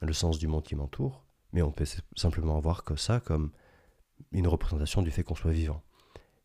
le 0.00 0.12
sens 0.12 0.38
du 0.38 0.46
monde 0.46 0.62
qui 0.62 0.74
m'entoure, 0.74 1.24
mais 1.52 1.62
on 1.62 1.72
peut 1.72 1.86
simplement 2.16 2.56
avoir 2.56 2.84
que 2.84 2.96
ça 2.96 3.20
comme 3.20 3.50
une 4.32 4.46
représentation 4.46 5.02
du 5.02 5.10
fait 5.10 5.22
qu'on 5.24 5.34
soit 5.34 5.52
vivant 5.52 5.82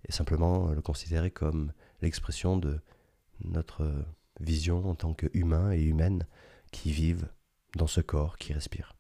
et 0.07 0.11
simplement 0.11 0.69
le 0.69 0.81
considérer 0.81 1.31
comme 1.31 1.73
l'expression 2.01 2.57
de 2.57 2.79
notre 3.43 3.91
vision 4.39 4.87
en 4.89 4.95
tant 4.95 5.13
qu'humain 5.13 5.71
et 5.71 5.81
humaine 5.81 6.25
qui 6.71 6.91
vivent 6.91 7.29
dans 7.75 7.87
ce 7.87 8.01
corps 8.01 8.37
qui 8.37 8.53
respire. 8.53 8.96